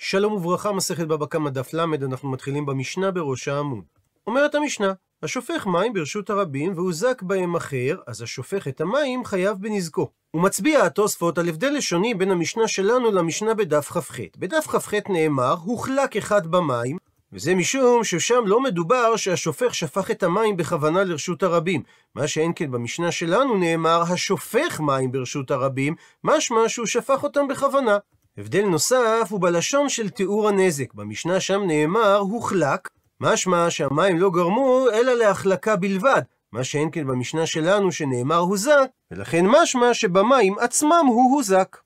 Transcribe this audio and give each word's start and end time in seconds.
שלום 0.00 0.32
וברכה, 0.32 0.72
מסכת 0.72 1.06
בבא 1.06 1.26
קמא 1.26 1.50
דף 1.50 1.74
ל, 1.74 1.80
אנחנו 1.80 2.30
מתחילים 2.30 2.66
במשנה 2.66 3.10
בראש 3.10 3.48
העמוד. 3.48 3.84
אומרת 4.26 4.54
המשנה, 4.54 4.92
השופך 5.22 5.66
מים 5.66 5.92
ברשות 5.92 6.30
הרבים 6.30 6.72
והוזק 6.74 7.22
בהם 7.22 7.56
אחר, 7.56 7.96
אז 8.06 8.22
השופך 8.22 8.68
את 8.68 8.80
המים 8.80 9.24
חייב 9.24 9.56
בנזקו. 9.60 10.10
הוא 10.30 10.42
מצביע 10.42 10.84
התוספות 10.84 11.38
על 11.38 11.48
הבדל 11.48 11.72
לשוני 11.76 12.14
בין 12.14 12.30
המשנה 12.30 12.68
שלנו 12.68 13.10
למשנה 13.10 13.54
בדף 13.54 13.88
כ"ח. 13.90 14.16
בדף 14.38 14.66
כ"ח 14.66 14.94
נאמר, 15.08 15.54
הוחלק 15.64 16.16
אחד 16.16 16.46
במים, 16.46 16.96
וזה 17.32 17.54
משום 17.54 18.04
ששם 18.04 18.46
לא 18.46 18.62
מדובר 18.62 19.16
שהשופך 19.16 19.74
שפך 19.74 20.10
את 20.10 20.22
המים 20.22 20.56
בכוונה 20.56 21.04
לרשות 21.04 21.42
הרבים. 21.42 21.82
מה 22.14 22.26
שאין 22.26 22.52
כן 22.56 22.70
במשנה 22.70 23.12
שלנו 23.12 23.56
נאמר, 23.56 24.02
השופך 24.02 24.80
מים 24.80 25.12
ברשות 25.12 25.50
הרבים, 25.50 25.94
משמע 26.24 26.68
שהוא 26.68 26.86
שפך 26.86 27.22
אותם 27.22 27.48
בכוונה. 27.48 27.98
הבדל 28.38 28.64
נוסף 28.64 29.28
הוא 29.30 29.40
בלשון 29.40 29.88
של 29.88 30.08
תיאור 30.08 30.48
הנזק. 30.48 30.94
במשנה 30.94 31.40
שם 31.40 31.60
נאמר, 31.66 32.16
הוחלק, 32.16 32.88
משמע 33.20 33.70
שהמים 33.70 34.18
לא 34.18 34.30
גרמו 34.30 34.86
אלא 34.94 35.12
להחלקה 35.12 35.76
בלבד. 35.76 36.22
מה 36.52 36.64
שאין 36.64 36.88
כן 36.92 37.06
במשנה 37.06 37.46
שלנו 37.46 37.92
שנאמר 37.92 38.36
הוזק, 38.36 38.90
ולכן 39.10 39.46
משמע 39.46 39.94
שבמים 39.94 40.58
עצמם 40.58 41.04
הוא 41.08 41.34
הוזק. 41.36 41.76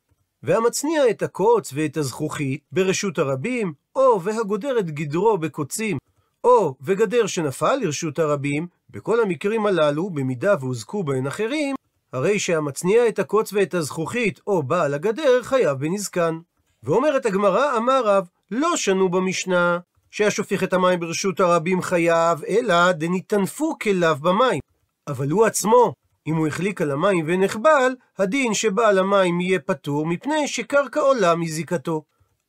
והמצניע 0.42 1.10
את 1.10 1.22
הקוץ 1.22 1.72
ואת 1.74 1.96
הזכוכית 1.96 2.60
ברשות 2.72 3.18
הרבים, 3.18 3.72
או 3.96 4.22
והגודר 4.22 4.78
את 4.78 4.90
גדרו 4.90 5.38
בקוצים, 5.38 5.98
או 6.44 6.74
וגדר 6.80 7.26
שנפל 7.26 7.76
לרשות 7.76 8.18
הרבים, 8.18 8.66
בכל 8.90 9.20
המקרים 9.20 9.66
הללו, 9.66 10.10
במידה 10.10 10.54
והוזקו 10.60 11.04
בהן 11.04 11.26
אחרים, 11.26 11.76
הרי 12.12 12.38
שהמצניע 12.38 13.08
את 13.08 13.18
הקוץ 13.18 13.52
ואת 13.52 13.74
הזכוכית, 13.74 14.40
או 14.46 14.62
בעל 14.62 14.94
הגדר, 14.94 15.42
חייב 15.42 15.78
בנזקן. 15.78 16.38
ואומרת 16.82 17.26
הגמרא, 17.26 17.76
אמר 17.76 18.02
רב, 18.04 18.28
לא 18.50 18.76
שנו 18.76 19.08
במשנה, 19.08 19.78
שהשופך 20.10 20.62
את 20.62 20.72
המים 20.72 21.00
ברשות 21.00 21.40
הרבים 21.40 21.82
חייב, 21.82 22.44
אלא 22.44 22.92
דניתנפו 22.92 23.78
כליו 23.78 24.16
במים. 24.20 24.60
אבל 25.08 25.30
הוא 25.30 25.46
עצמו, 25.46 25.92
אם 26.26 26.36
הוא 26.36 26.46
החליק 26.46 26.80
על 26.80 26.90
המים 26.90 27.24
ונחבל, 27.28 27.94
הדין 28.18 28.54
שבעל 28.54 28.98
המים 28.98 29.40
יהיה 29.40 29.58
פטור, 29.58 30.06
מפני 30.06 30.48
שקרקע 30.48 31.00
עולה 31.00 31.34
מזיקתו. 31.34 32.04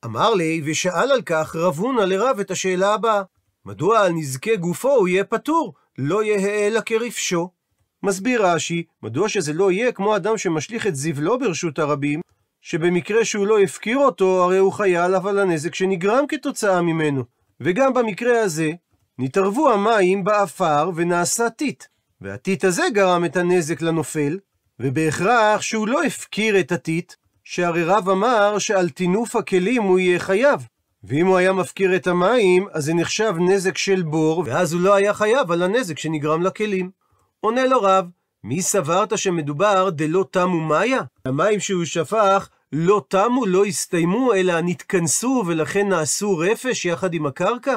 אמר 0.06 0.34
לי, 0.34 0.62
ושאל 0.66 1.12
על 1.12 1.22
כך 1.22 1.56
רב 1.56 1.78
הונא 1.78 2.02
לרב 2.02 2.40
את 2.40 2.52
השאלה 2.52 2.94
הבאה, 2.94 3.22
מדוע 3.66 4.00
על 4.00 4.12
נזקי 4.12 4.58
גופו 4.58 4.92
הוא 4.92 5.08
יהיה 5.08 5.24
פטור, 5.24 5.74
לא 5.98 6.24
יהא 6.24 6.68
אלא 6.68 6.80
כרפשו? 6.86 7.50
מסביר 8.04 8.46
רש"י, 8.46 8.84
מדוע 9.04 9.30
שזה 9.30 9.54
לא 9.54 9.72
יהיה 9.72 9.92
כמו 9.92 10.16
אדם 10.16 10.38
שמשליך 10.38 10.88
את 10.88 10.96
זבלו 10.96 11.40
ברשות 11.40 11.80
הרבים, 11.80 12.22
שבמקרה 12.62 13.26
שהוא 13.26 13.48
לא 13.48 13.60
הפקיר 13.60 13.98
אותו, 13.98 14.44
הרי 14.44 14.58
הוא 14.58 14.74
עליו 14.98 15.30
על 15.30 15.40
הנזק 15.40 15.76
שנגרם 15.76 16.28
כתוצאה 16.28 16.82
ממנו. 16.82 17.24
וגם 17.60 17.94
במקרה 17.94 18.42
הזה, 18.42 18.72
נתערבו 19.20 19.72
המים 19.72 20.24
באפר 20.24 20.92
ונעשה 20.96 21.50
טיט. 21.50 21.84
והטיט 22.22 22.64
הזה 22.64 22.84
גרם 22.94 23.26
את 23.26 23.38
הנזק 23.38 23.82
לנופל, 23.82 24.40
ובהכרח 24.80 25.62
שהוא 25.62 25.88
לא 25.88 26.04
הפקיר 26.04 26.60
את 26.60 26.72
הטיט, 26.72 27.14
שהרי 27.44 27.84
רב 27.84 28.10
אמר 28.10 28.60
שעל 28.60 28.90
טינוף 28.90 29.36
הכלים 29.36 29.84
הוא 29.84 30.00
יהיה 30.00 30.20
חייב. 30.20 30.68
ואם 31.04 31.28
הוא 31.28 31.38
היה 31.38 31.54
מפקיר 31.54 31.96
את 31.96 32.08
המים, 32.08 32.68
אז 32.72 32.86
זה 32.86 32.94
נחשב 32.94 33.34
נזק 33.40 33.78
של 33.78 34.02
בור, 34.02 34.44
ואז 34.46 34.74
הוא 34.74 34.82
לא 34.82 34.94
היה 34.94 35.14
חייב 35.14 35.52
על 35.52 35.64
הנזק 35.64 36.00
שנגרם 36.00 36.42
לכלים. 36.42 37.03
עונה 37.46 37.66
לו 37.66 37.82
רב, 37.82 38.06
מי 38.44 38.62
סברת 38.62 39.18
שמדובר 39.18 39.90
דלא 39.90 40.26
תמו 40.32 40.60
מאיה? 40.60 41.02
המים 41.26 41.60
שהוא 41.60 41.86
שפך 41.86 42.50
לא 42.72 43.02
תמו, 43.08 43.46
לא 43.46 43.66
הסתיימו, 43.66 44.34
אלא 44.34 44.62
נתכנסו 44.62 45.44
ולכן 45.48 45.90
נעשו 45.90 46.38
רפש 46.38 46.86
יחד 46.86 47.14
עם 47.14 47.26
הקרקע? 47.26 47.76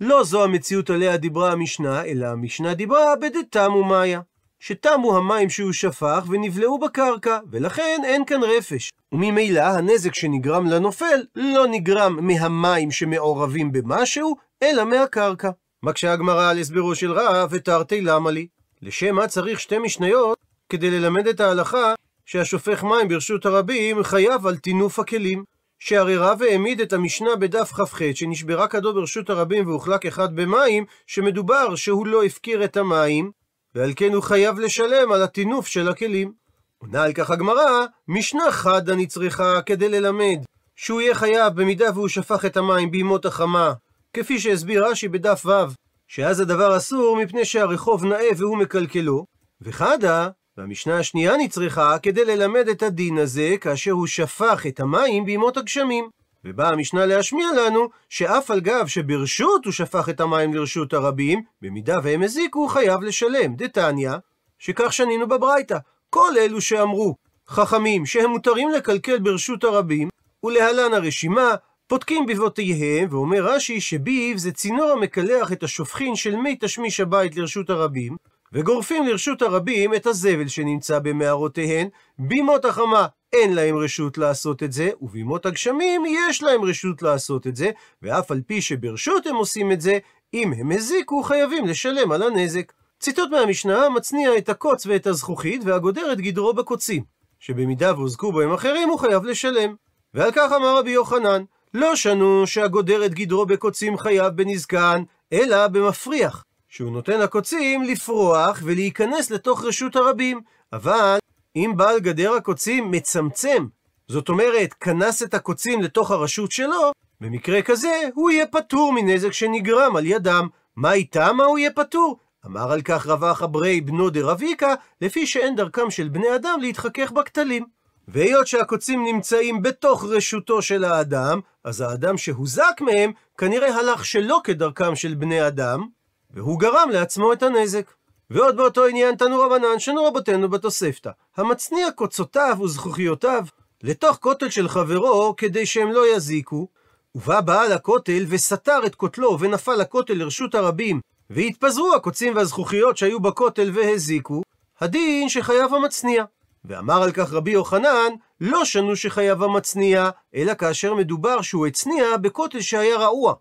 לא 0.00 0.24
זו 0.24 0.44
המציאות 0.44 0.90
עליה 0.90 1.16
דיברה 1.16 1.52
המשנה, 1.52 2.04
אלא 2.04 2.26
המשנה 2.26 2.74
דיברה 2.74 3.16
בדתמו 3.16 3.84
מאיה. 3.84 4.20
שתמו 4.60 5.16
המים 5.16 5.50
שהוא 5.50 5.72
שפך 5.72 6.24
ונבלעו 6.28 6.78
בקרקע, 6.78 7.38
ולכן 7.50 8.00
אין 8.04 8.24
כאן 8.24 8.40
רפש. 8.42 8.90
וממילא 9.12 9.60
הנזק 9.60 10.14
שנגרם 10.14 10.66
לנופל 10.66 11.20
לא 11.34 11.66
נגרם 11.66 12.18
מהמים 12.26 12.90
שמעורבים 12.90 13.72
במשהו, 13.72 14.36
אלא 14.62 14.84
מהקרקע. 14.84 15.50
מקשה 15.82 16.12
הגמרא 16.12 16.50
על 16.50 16.58
הסברו 16.58 16.94
של 16.94 17.12
רב, 17.12 17.48
ותרתי 17.52 18.00
למה 18.00 18.30
לי? 18.30 18.46
לשם 18.82 19.14
מה 19.14 19.28
צריך 19.28 19.60
שתי 19.60 19.78
משניות 19.78 20.38
כדי 20.68 20.90
ללמד 20.90 21.26
את 21.26 21.40
ההלכה 21.40 21.94
שהשופך 22.26 22.84
מים 22.84 23.08
ברשות 23.08 23.46
הרבים 23.46 24.02
חייב 24.02 24.46
על 24.46 24.56
טינוף 24.56 24.98
הכלים. 24.98 25.44
שהרי 25.78 26.16
רב 26.16 26.42
העמיד 26.42 26.80
את 26.80 26.92
המשנה 26.92 27.36
בדף 27.36 27.72
כ"ח 27.72 27.98
שנשברה 28.14 28.68
כדו 28.68 28.94
ברשות 28.94 29.30
הרבים 29.30 29.66
והוחלק 29.66 30.06
אחד 30.06 30.36
במים, 30.36 30.84
שמדובר 31.06 31.74
שהוא 31.74 32.06
לא 32.06 32.24
הפקיר 32.24 32.64
את 32.64 32.76
המים, 32.76 33.30
ועל 33.74 33.92
כן 33.96 34.14
הוא 34.14 34.22
חייב 34.22 34.58
לשלם 34.58 35.12
על 35.12 35.22
הטינוף 35.22 35.66
של 35.66 35.88
הכלים. 35.88 36.32
עונה 36.78 37.02
על 37.02 37.12
כך 37.12 37.30
הגמרא, 37.30 37.86
משנה 38.08 38.50
חד 38.50 38.90
אני 38.90 39.06
צריכה 39.06 39.62
כדי 39.62 39.88
ללמד 39.88 40.38
שהוא 40.76 41.00
יהיה 41.00 41.14
חייב 41.14 41.54
במידה 41.54 41.86
והוא 41.94 42.08
שפך 42.08 42.44
את 42.44 42.56
המים 42.56 42.90
בימות 42.90 43.26
החמה, 43.26 43.72
כפי 44.14 44.38
שהסביר 44.38 44.86
רש"י 44.86 45.08
בדף 45.08 45.46
ו', 45.46 45.72
שאז 46.08 46.40
הדבר 46.40 46.76
אסור 46.76 47.16
מפני 47.16 47.44
שהרחוב 47.44 48.04
נאה 48.04 48.28
והוא 48.36 48.58
מקלקלו, 48.58 49.24
וחדה, 49.60 50.28
והמשנה 50.56 50.98
השנייה 50.98 51.36
נצרכה 51.36 51.98
כדי 51.98 52.24
ללמד 52.24 52.68
את 52.68 52.82
הדין 52.82 53.18
הזה 53.18 53.54
כאשר 53.60 53.90
הוא 53.90 54.06
שפך 54.06 54.64
את 54.68 54.80
המים 54.80 55.24
בימות 55.24 55.56
הגשמים. 55.56 56.08
ובאה 56.44 56.68
המשנה 56.68 57.06
להשמיע 57.06 57.46
לנו 57.56 57.88
שאף 58.08 58.50
על 58.50 58.60
גב 58.60 58.86
שברשות 58.86 59.64
הוא 59.64 59.72
שפך 59.72 60.08
את 60.08 60.20
המים 60.20 60.54
לרשות 60.54 60.92
הרבים, 60.92 61.42
במידה 61.62 61.98
והם 62.02 62.22
הזיקו 62.22 62.58
הוא 62.58 62.68
חייב 62.68 63.02
לשלם. 63.02 63.54
דתניא, 63.56 64.12
שכך 64.58 64.92
שנינו 64.92 65.28
בברייתא. 65.28 65.78
כל 66.10 66.32
אלו 66.38 66.60
שאמרו, 66.60 67.14
חכמים, 67.48 68.06
שהם 68.06 68.30
מותרים 68.30 68.70
לקלקל 68.70 69.18
ברשות 69.18 69.64
הרבים, 69.64 70.08
ולהלן 70.44 70.94
הרשימה, 70.94 71.54
פותקים 71.88 72.26
בבותיהם, 72.26 73.08
ואומר 73.10 73.44
רש"י 73.44 73.80
שביב 73.80 74.38
זה 74.38 74.52
צינור 74.52 74.90
המקלח 74.90 75.52
את 75.52 75.62
השופכין 75.62 76.16
של 76.16 76.36
מי 76.36 76.56
תשמיש 76.60 77.00
הבית 77.00 77.36
לרשות 77.36 77.70
הרבים, 77.70 78.16
וגורפים 78.52 79.06
לרשות 79.06 79.42
הרבים 79.42 79.94
את 79.94 80.06
הזבל 80.06 80.48
שנמצא 80.48 80.98
במערותיהן, 80.98 81.88
בימות 82.18 82.64
החמה 82.64 83.06
אין 83.32 83.54
להם 83.54 83.76
רשות 83.76 84.18
לעשות 84.18 84.62
את 84.62 84.72
זה, 84.72 84.90
ובימות 85.02 85.46
הגשמים 85.46 86.02
יש 86.06 86.42
להם 86.42 86.64
רשות 86.64 87.02
לעשות 87.02 87.46
את 87.46 87.56
זה, 87.56 87.70
ואף 88.02 88.30
על 88.30 88.40
פי 88.46 88.62
שברשות 88.62 89.26
הם 89.26 89.36
עושים 89.36 89.72
את 89.72 89.80
זה, 89.80 89.98
אם 90.34 90.52
הם 90.52 90.72
הזיקו 90.72 91.22
חייבים 91.22 91.66
לשלם 91.66 92.12
על 92.12 92.22
הנזק. 92.22 92.72
ציטוט 93.00 93.30
מהמשנה 93.30 93.88
מצניע 93.88 94.36
את 94.38 94.48
הקוץ 94.48 94.86
ואת 94.86 95.06
הזכוכית 95.06 95.62
והגודר 95.64 96.12
את 96.12 96.20
גדרו 96.20 96.52
בקוצים, 96.52 97.02
שבמידה 97.40 97.92
והוזקו 97.94 98.32
בהם 98.32 98.52
אחרים 98.52 98.88
הוא 98.88 98.98
חייב 98.98 99.24
לשלם. 99.24 99.74
ועל 100.14 100.30
כך 100.32 100.52
אמר 100.56 100.78
רבי 100.78 100.90
יוחנן, 100.90 101.42
לא 101.74 101.96
שנו 101.96 102.46
שהגודר 102.46 103.06
את 103.06 103.14
גדרו 103.14 103.46
בקוצים 103.46 103.98
חייב 103.98 104.36
בנזקן, 104.36 105.02
אלא 105.32 105.66
במפריח, 105.66 106.44
שהוא 106.68 106.92
נותן 106.92 107.20
לקוצים 107.20 107.82
לפרוח 107.82 108.60
ולהיכנס 108.62 109.30
לתוך 109.30 109.64
רשות 109.64 109.96
הרבים, 109.96 110.40
אבל 110.72 111.18
אם 111.56 111.72
בעל 111.76 112.00
גדר 112.00 112.32
הקוצים 112.32 112.90
מצמצם, 112.90 113.66
זאת 114.08 114.28
אומרת, 114.28 114.74
כנס 114.74 115.22
את 115.22 115.34
הקוצים 115.34 115.82
לתוך 115.82 116.10
הרשות 116.10 116.52
שלו, 116.52 116.92
במקרה 117.20 117.62
כזה 117.62 118.08
הוא 118.14 118.30
יהיה 118.30 118.46
פטור 118.46 118.92
מנזק 118.92 119.32
שנגרם 119.32 119.96
על 119.96 120.06
ידם. 120.06 120.48
מה 120.76 120.92
איתם 120.92 121.36
מה 121.36 121.44
הוא 121.44 121.58
יהיה 121.58 121.70
פטור? 121.70 122.18
אמר 122.46 122.72
על 122.72 122.82
כך 122.82 123.06
רבח 123.06 123.42
אברי 123.42 123.80
בנו 123.80 124.10
דרביקה, 124.10 124.74
לפי 125.00 125.26
שאין 125.26 125.56
דרכם 125.56 125.90
של 125.90 126.08
בני 126.08 126.34
אדם 126.34 126.58
להתחכך 126.60 127.12
בכתלים. 127.12 127.66
והיות 128.10 128.46
שהקוצים 128.46 129.04
נמצאים 129.04 129.62
בתוך 129.62 130.04
רשותו 130.04 130.62
של 130.62 130.84
האדם, 130.84 131.40
אז 131.64 131.80
האדם 131.80 132.18
שהוזק 132.18 132.80
מהם 132.80 133.12
כנראה 133.38 133.76
הלך 133.76 134.04
שלא 134.04 134.40
כדרכם 134.44 134.96
של 134.96 135.14
בני 135.14 135.46
אדם, 135.46 135.86
והוא 136.30 136.60
גרם 136.60 136.90
לעצמו 136.92 137.32
את 137.32 137.42
הנזק. 137.42 137.90
ועוד 138.30 138.56
באותו 138.56 138.86
עניין 138.86 139.16
תנו 139.16 139.40
רבנן 139.40 139.78
שנו 139.78 140.04
רבותינו 140.04 140.48
בתוספתא, 140.48 141.10
המצניע 141.36 141.90
קוצותיו 141.90 142.56
וזכוכיותיו 142.62 143.44
לתוך 143.82 144.16
כותל 144.16 144.50
של 144.50 144.68
חברו 144.68 145.34
כדי 145.36 145.66
שהם 145.66 145.90
לא 145.90 146.16
יזיקו, 146.16 146.68
ובא 147.14 147.40
בעל 147.40 147.72
הכותל 147.72 148.24
וסתר 148.28 148.78
את 148.86 148.94
כותלו 148.94 149.40
ונפל 149.40 149.80
הכותל 149.80 150.14
לרשות 150.14 150.54
הרבים, 150.54 151.00
והתפזרו 151.30 151.94
הקוצים 151.94 152.36
והזכוכיות 152.36 152.96
שהיו 152.96 153.20
בכותל 153.20 153.70
והזיקו, 153.74 154.42
הדין 154.80 155.28
שחייב 155.28 155.74
המצניע. 155.74 156.24
ואמר 156.64 157.02
על 157.02 157.12
כך 157.12 157.32
רבי 157.32 157.50
יוחנן, 157.50 158.12
לא 158.40 158.64
שנו 158.64 158.96
שחייב 158.96 159.42
המצניע, 159.42 160.10
אלא 160.34 160.54
כאשר 160.54 160.94
מדובר 160.94 161.42
שהוא 161.42 161.66
הצניע 161.66 162.16
בכותל 162.16 162.60
שהיה 162.60 162.98
רעוע. 162.98 163.34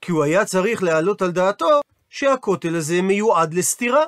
כי 0.00 0.12
הוא 0.12 0.22
היה 0.22 0.44
צריך 0.44 0.82
להעלות 0.82 1.22
על 1.22 1.30
דעתו 1.30 1.80
שהכותל 2.10 2.76
הזה 2.76 3.02
מיועד 3.02 3.54
לסתירה. 3.54 4.02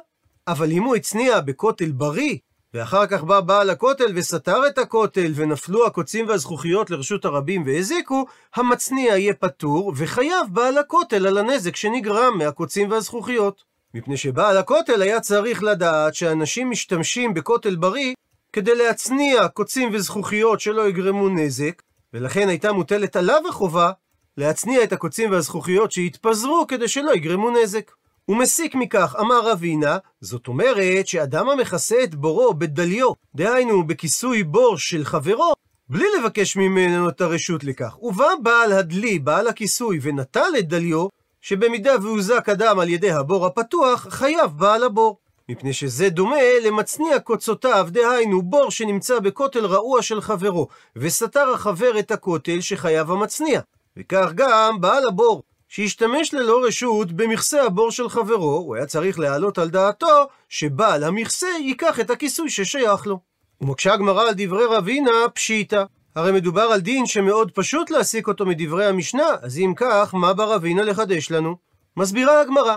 אבל 0.48 0.72
אם 0.72 0.82
הוא 0.82 0.96
הצניע 0.96 1.40
בכותל 1.40 1.92
בריא, 1.92 2.36
ואחר 2.74 3.06
כך 3.06 3.24
בא 3.24 3.40
בעל 3.40 3.70
הכותל 3.70 4.12
וסתר 4.14 4.66
את 4.66 4.78
הכותל, 4.78 5.32
ונפלו 5.34 5.86
הקוצים 5.86 6.28
והזכוכיות 6.28 6.90
לרשות 6.90 7.24
הרבים 7.24 7.62
והזיקו, 7.66 8.26
המצניע 8.54 9.18
יהיה 9.18 9.34
פטור, 9.34 9.92
וחייב 9.96 10.46
בעל 10.52 10.78
הכותל 10.78 11.26
על 11.26 11.38
הנזק 11.38 11.76
שנגרם 11.76 12.38
מהקוצים 12.38 12.90
והזכוכיות. 12.90 13.64
מפני 13.94 14.16
שבעל 14.16 14.56
הכותל 14.56 15.02
היה 15.02 15.20
צריך 15.20 15.62
לדעת 15.62 16.14
שאנשים 16.14 16.70
משתמשים 16.70 17.34
בכותל 17.34 17.76
בריא 17.76 18.14
כדי 18.54 18.74
להצניע 18.74 19.48
קוצים 19.48 19.90
וזכוכיות 19.92 20.60
שלא 20.60 20.88
יגרמו 20.88 21.28
נזק, 21.28 21.82
ולכן 22.12 22.48
הייתה 22.48 22.72
מוטלת 22.72 23.16
עליו 23.16 23.42
החובה 23.48 23.90
להצניע 24.36 24.82
את 24.82 24.92
הקוצים 24.92 25.30
והזכוכיות 25.30 25.92
שהתפזרו 25.92 26.64
כדי 26.68 26.88
שלא 26.88 27.14
יגרמו 27.14 27.50
נזק. 27.50 27.90
הוא 28.24 28.36
מסיק 28.36 28.74
מכך, 28.74 29.16
אמר 29.20 29.50
רבינה, 29.50 29.98
זאת 30.20 30.48
אומרת 30.48 31.06
שאדם 31.06 31.48
המכסה 31.48 31.96
את 32.04 32.14
בורו 32.14 32.54
בדליו, 32.54 33.12
דהיינו 33.34 33.86
בכיסוי 33.86 34.42
בור 34.42 34.78
של 34.78 35.04
חברו, 35.04 35.52
בלי 35.88 36.06
לבקש 36.18 36.56
ממנו 36.56 37.08
את 37.08 37.20
הרשות 37.20 37.64
לכך. 37.64 38.02
ובא 38.02 38.28
בעל 38.42 38.72
הדלי, 38.72 39.18
בעל 39.18 39.48
הכיסוי, 39.48 39.98
ונטל 40.02 40.52
את 40.58 40.68
דליו, 40.68 41.06
שבמידה 41.40 41.92
והוזק 42.02 42.48
אדם 42.48 42.78
על 42.78 42.88
ידי 42.88 43.10
הבור 43.10 43.46
הפתוח, 43.46 44.06
חייב 44.10 44.50
בעל 44.56 44.84
הבור. 44.84 45.23
מפני 45.48 45.72
שזה 45.72 46.08
דומה 46.08 46.36
למצניע 46.66 47.18
קוצותיו, 47.18 47.88
דהיינו 47.90 48.42
בור 48.42 48.70
שנמצא 48.70 49.18
בכותל 49.18 49.66
רעוע 49.66 50.02
של 50.02 50.20
חברו, 50.20 50.68
וסתר 50.96 51.50
החבר 51.54 51.98
את 51.98 52.10
הכותל 52.10 52.60
שחייב 52.60 53.10
המצניע. 53.10 53.60
וכך 53.96 54.30
גם 54.34 54.80
בעל 54.80 55.08
הבור, 55.08 55.42
שהשתמש 55.68 56.34
ללא 56.34 56.64
רשות 56.66 57.12
במכסה 57.12 57.62
הבור 57.62 57.90
של 57.90 58.08
חברו, 58.08 58.56
הוא 58.56 58.76
היה 58.76 58.86
צריך 58.86 59.18
להעלות 59.18 59.58
על 59.58 59.70
דעתו 59.70 60.26
שבעל 60.48 61.04
המכסה 61.04 61.48
ייקח 61.60 62.00
את 62.00 62.10
הכיסוי 62.10 62.50
ששייך 62.50 63.06
לו. 63.06 63.18
ומקשה 63.60 63.92
הגמרא 63.92 64.22
על 64.22 64.34
דברי 64.36 64.64
רבינה 64.64 65.28
פשיטא. 65.34 65.84
הרי 66.16 66.32
מדובר 66.32 66.62
על 66.62 66.80
דין 66.80 67.06
שמאוד 67.06 67.50
פשוט 67.50 67.90
להסיק 67.90 68.28
אותו 68.28 68.46
מדברי 68.46 68.86
המשנה, 68.86 69.26
אז 69.42 69.58
אם 69.58 69.72
כך, 69.76 70.14
מה 70.14 70.34
בא 70.34 70.44
רבינה 70.44 70.82
לחדש 70.82 71.30
לנו? 71.30 71.56
מסבירה 71.96 72.40
הגמרא. 72.40 72.76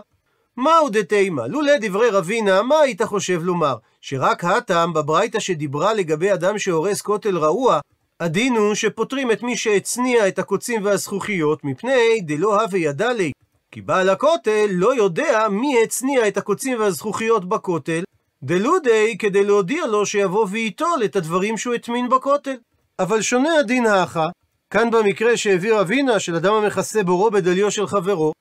מהו 0.58 0.90
דתימה? 0.90 1.48
לולא 1.48 1.72
דברי 1.82 2.10
רבינה, 2.10 2.62
מה 2.62 2.80
היית 2.80 3.02
חושב 3.02 3.44
לומר? 3.44 3.76
שרק 4.02 4.44
הטעם 4.44 4.94
בברייתא 4.94 5.40
שדיברה 5.40 5.94
לגבי 5.94 6.34
אדם 6.34 6.60
שהורס 6.60 7.02
כותל 7.02 7.38
רעוע, 7.38 7.80
הדין 8.20 8.56
הוא 8.56 8.76
שפוטרים 8.76 9.32
את 9.32 9.44
מי 9.44 9.58
שהצניע 9.58 10.28
את 10.28 10.40
הקוצים 10.40 10.86
והזכוכיות, 10.86 11.64
מפני 11.64 12.22
דלא 12.22 12.62
הווה 12.62 12.80
ידע 12.80 13.14
לי. 13.14 13.32
כי 13.72 13.82
בעל 13.82 14.10
הכותל 14.10 14.68
לא 14.70 14.96
יודע 14.96 15.48
מי 15.52 15.84
הצניע 15.84 16.28
את 16.28 16.38
הקוצים 16.38 16.80
והזכוכיות 16.80 17.50
בכותל, 17.50 18.04
דלודי 18.44 19.18
כדי 19.18 19.44
להודיע 19.44 19.86
לו 19.86 20.06
שיבוא 20.06 20.48
וייטול 20.50 21.02
את 21.06 21.16
הדברים 21.16 21.58
שהוא 21.58 21.74
הטמין 21.74 22.10
בכותל. 22.10 22.56
אבל 23.00 23.22
שונה 23.22 23.60
הדין 23.60 23.86
האחה, 23.86 24.28
כאן 24.70 24.92
במקרה 24.92 25.38
שהביא 25.38 25.74
רבינה 25.74 26.20
של 26.20 26.36
אדם 26.36 26.54
המכסה 26.54 27.04
בורו 27.04 27.32
בדליו 27.32 27.72
של 27.72 27.88
חברו, 27.88 28.32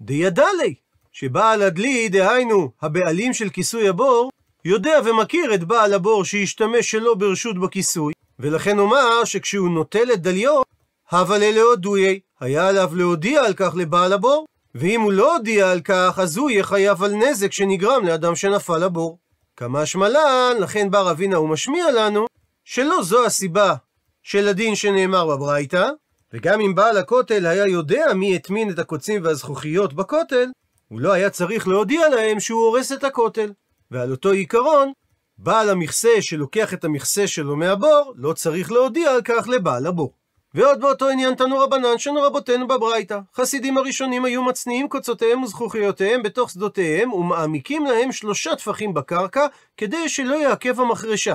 דידע 0.00 0.46
לי, 0.62 0.74
שבעל 1.18 1.62
הדלי, 1.62 2.08
דהיינו 2.08 2.70
הבעלים 2.82 3.34
של 3.34 3.48
כיסוי 3.48 3.88
הבור, 3.88 4.30
יודע 4.64 5.00
ומכיר 5.04 5.54
את 5.54 5.64
בעל 5.64 5.94
הבור 5.94 6.24
שהשתמש 6.24 6.90
שלא 6.90 7.14
ברשות 7.14 7.58
בכיסוי, 7.58 8.12
ולכן 8.38 8.78
אומר 8.78 9.24
שכשהוא 9.24 9.68
נוטל 9.68 10.12
את 10.12 10.22
דליו, 10.22 10.62
הווה 11.10 11.38
ללהודויי, 11.38 12.20
היה 12.40 12.68
עליו 12.68 12.90
להודיע 12.94 13.44
על 13.44 13.54
כך 13.54 13.74
לבעל 13.76 14.12
הבור, 14.12 14.46
ואם 14.74 15.00
הוא 15.00 15.12
לא 15.12 15.36
הודיע 15.36 15.70
על 15.70 15.80
כך, 15.80 16.18
אז 16.22 16.36
הוא 16.36 16.50
יהיה 16.50 16.64
חייב 16.64 17.02
על 17.02 17.14
נזק 17.14 17.52
שנגרם 17.52 18.04
לאדם 18.04 18.36
שנפל 18.36 18.78
לבור. 18.78 19.18
כמה 19.56 19.86
שמלן, 19.86 20.56
לכן 20.60 20.90
בא 20.90 21.00
רבינה 21.00 21.40
ומשמיע 21.40 21.90
לנו, 21.90 22.26
שלא 22.64 23.02
זו 23.02 23.26
הסיבה 23.26 23.74
של 24.22 24.48
הדין 24.48 24.74
שנאמר 24.74 25.26
בברייתא, 25.26 25.88
וגם 26.32 26.60
אם 26.60 26.74
בעל 26.74 26.96
הכותל 26.96 27.46
היה 27.46 27.66
יודע 27.66 28.06
מי 28.14 28.36
הטמין 28.36 28.70
את 28.70 28.78
הקוצים 28.78 29.24
והזכוכיות 29.24 29.94
בכותל, 29.94 30.46
הוא 30.88 31.00
לא 31.00 31.12
היה 31.12 31.30
צריך 31.30 31.68
להודיע 31.68 32.08
להם 32.08 32.40
שהוא 32.40 32.64
הורס 32.64 32.92
את 32.92 33.04
הכותל. 33.04 33.52
ועל 33.90 34.10
אותו 34.10 34.30
עיקרון, 34.30 34.92
בעל 35.38 35.70
המכסה 35.70 36.08
שלוקח 36.20 36.74
את 36.74 36.84
המכסה 36.84 37.26
שלו 37.26 37.56
מהבור, 37.56 38.14
לא 38.16 38.32
צריך 38.32 38.72
להודיע 38.72 39.10
על 39.10 39.22
כך 39.24 39.48
לבעל 39.48 39.86
הבור. 39.86 40.12
ועוד 40.54 40.80
באותו 40.80 41.08
עניין 41.08 41.34
תנו 41.34 41.58
רבנן 41.58 41.98
שנו 41.98 42.22
רבותינו 42.22 42.66
בברייתא. 42.66 43.18
חסידים 43.34 43.78
הראשונים 43.78 44.24
היו 44.24 44.42
מצניעים 44.42 44.88
קוצותיהם 44.88 45.42
וזכוכיותיהם 45.42 46.22
בתוך 46.22 46.50
שדותיהם 46.50 47.12
ומעמיקים 47.12 47.86
להם 47.86 48.12
שלושה 48.12 48.56
טפחים 48.56 48.94
בקרקע 48.94 49.46
כדי 49.76 50.08
שלא 50.08 50.34
יעכב 50.34 50.80
המחרשה. 50.80 51.34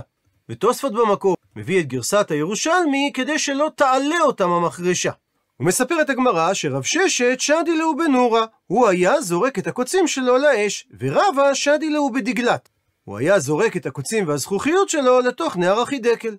ותוספות 0.49 0.93
במקור 0.93 1.35
מביא 1.55 1.79
את 1.79 1.87
גרסת 1.87 2.31
הירושלמי 2.31 3.11
כדי 3.13 3.39
שלא 3.39 3.71
תעלה 3.75 4.21
אותם 4.21 4.49
המחרשה. 4.49 5.11
ומספרת 5.61 6.09
הגמרא 6.09 6.53
שרב 6.53 6.83
ששת 6.83 7.39
שדי 7.39 7.77
להו 7.77 7.95
בנורה, 7.95 8.45
הוא 8.67 8.87
היה 8.87 9.21
זורק 9.21 9.59
את 9.59 9.67
הקוצים 9.67 10.07
שלו 10.07 10.37
לאש, 10.37 10.87
ורבא 10.99 11.53
שדי 11.53 11.89
להו 11.89 12.11
בדגלת. 12.11 12.69
הוא 13.03 13.17
היה 13.17 13.39
זורק 13.39 13.77
את 13.77 13.85
הקוצים 13.85 14.27
והזכוכיות 14.27 14.89
שלו 14.89 15.19
לתוך 15.19 15.57
נהר 15.57 15.81
החידקל. 15.81 16.35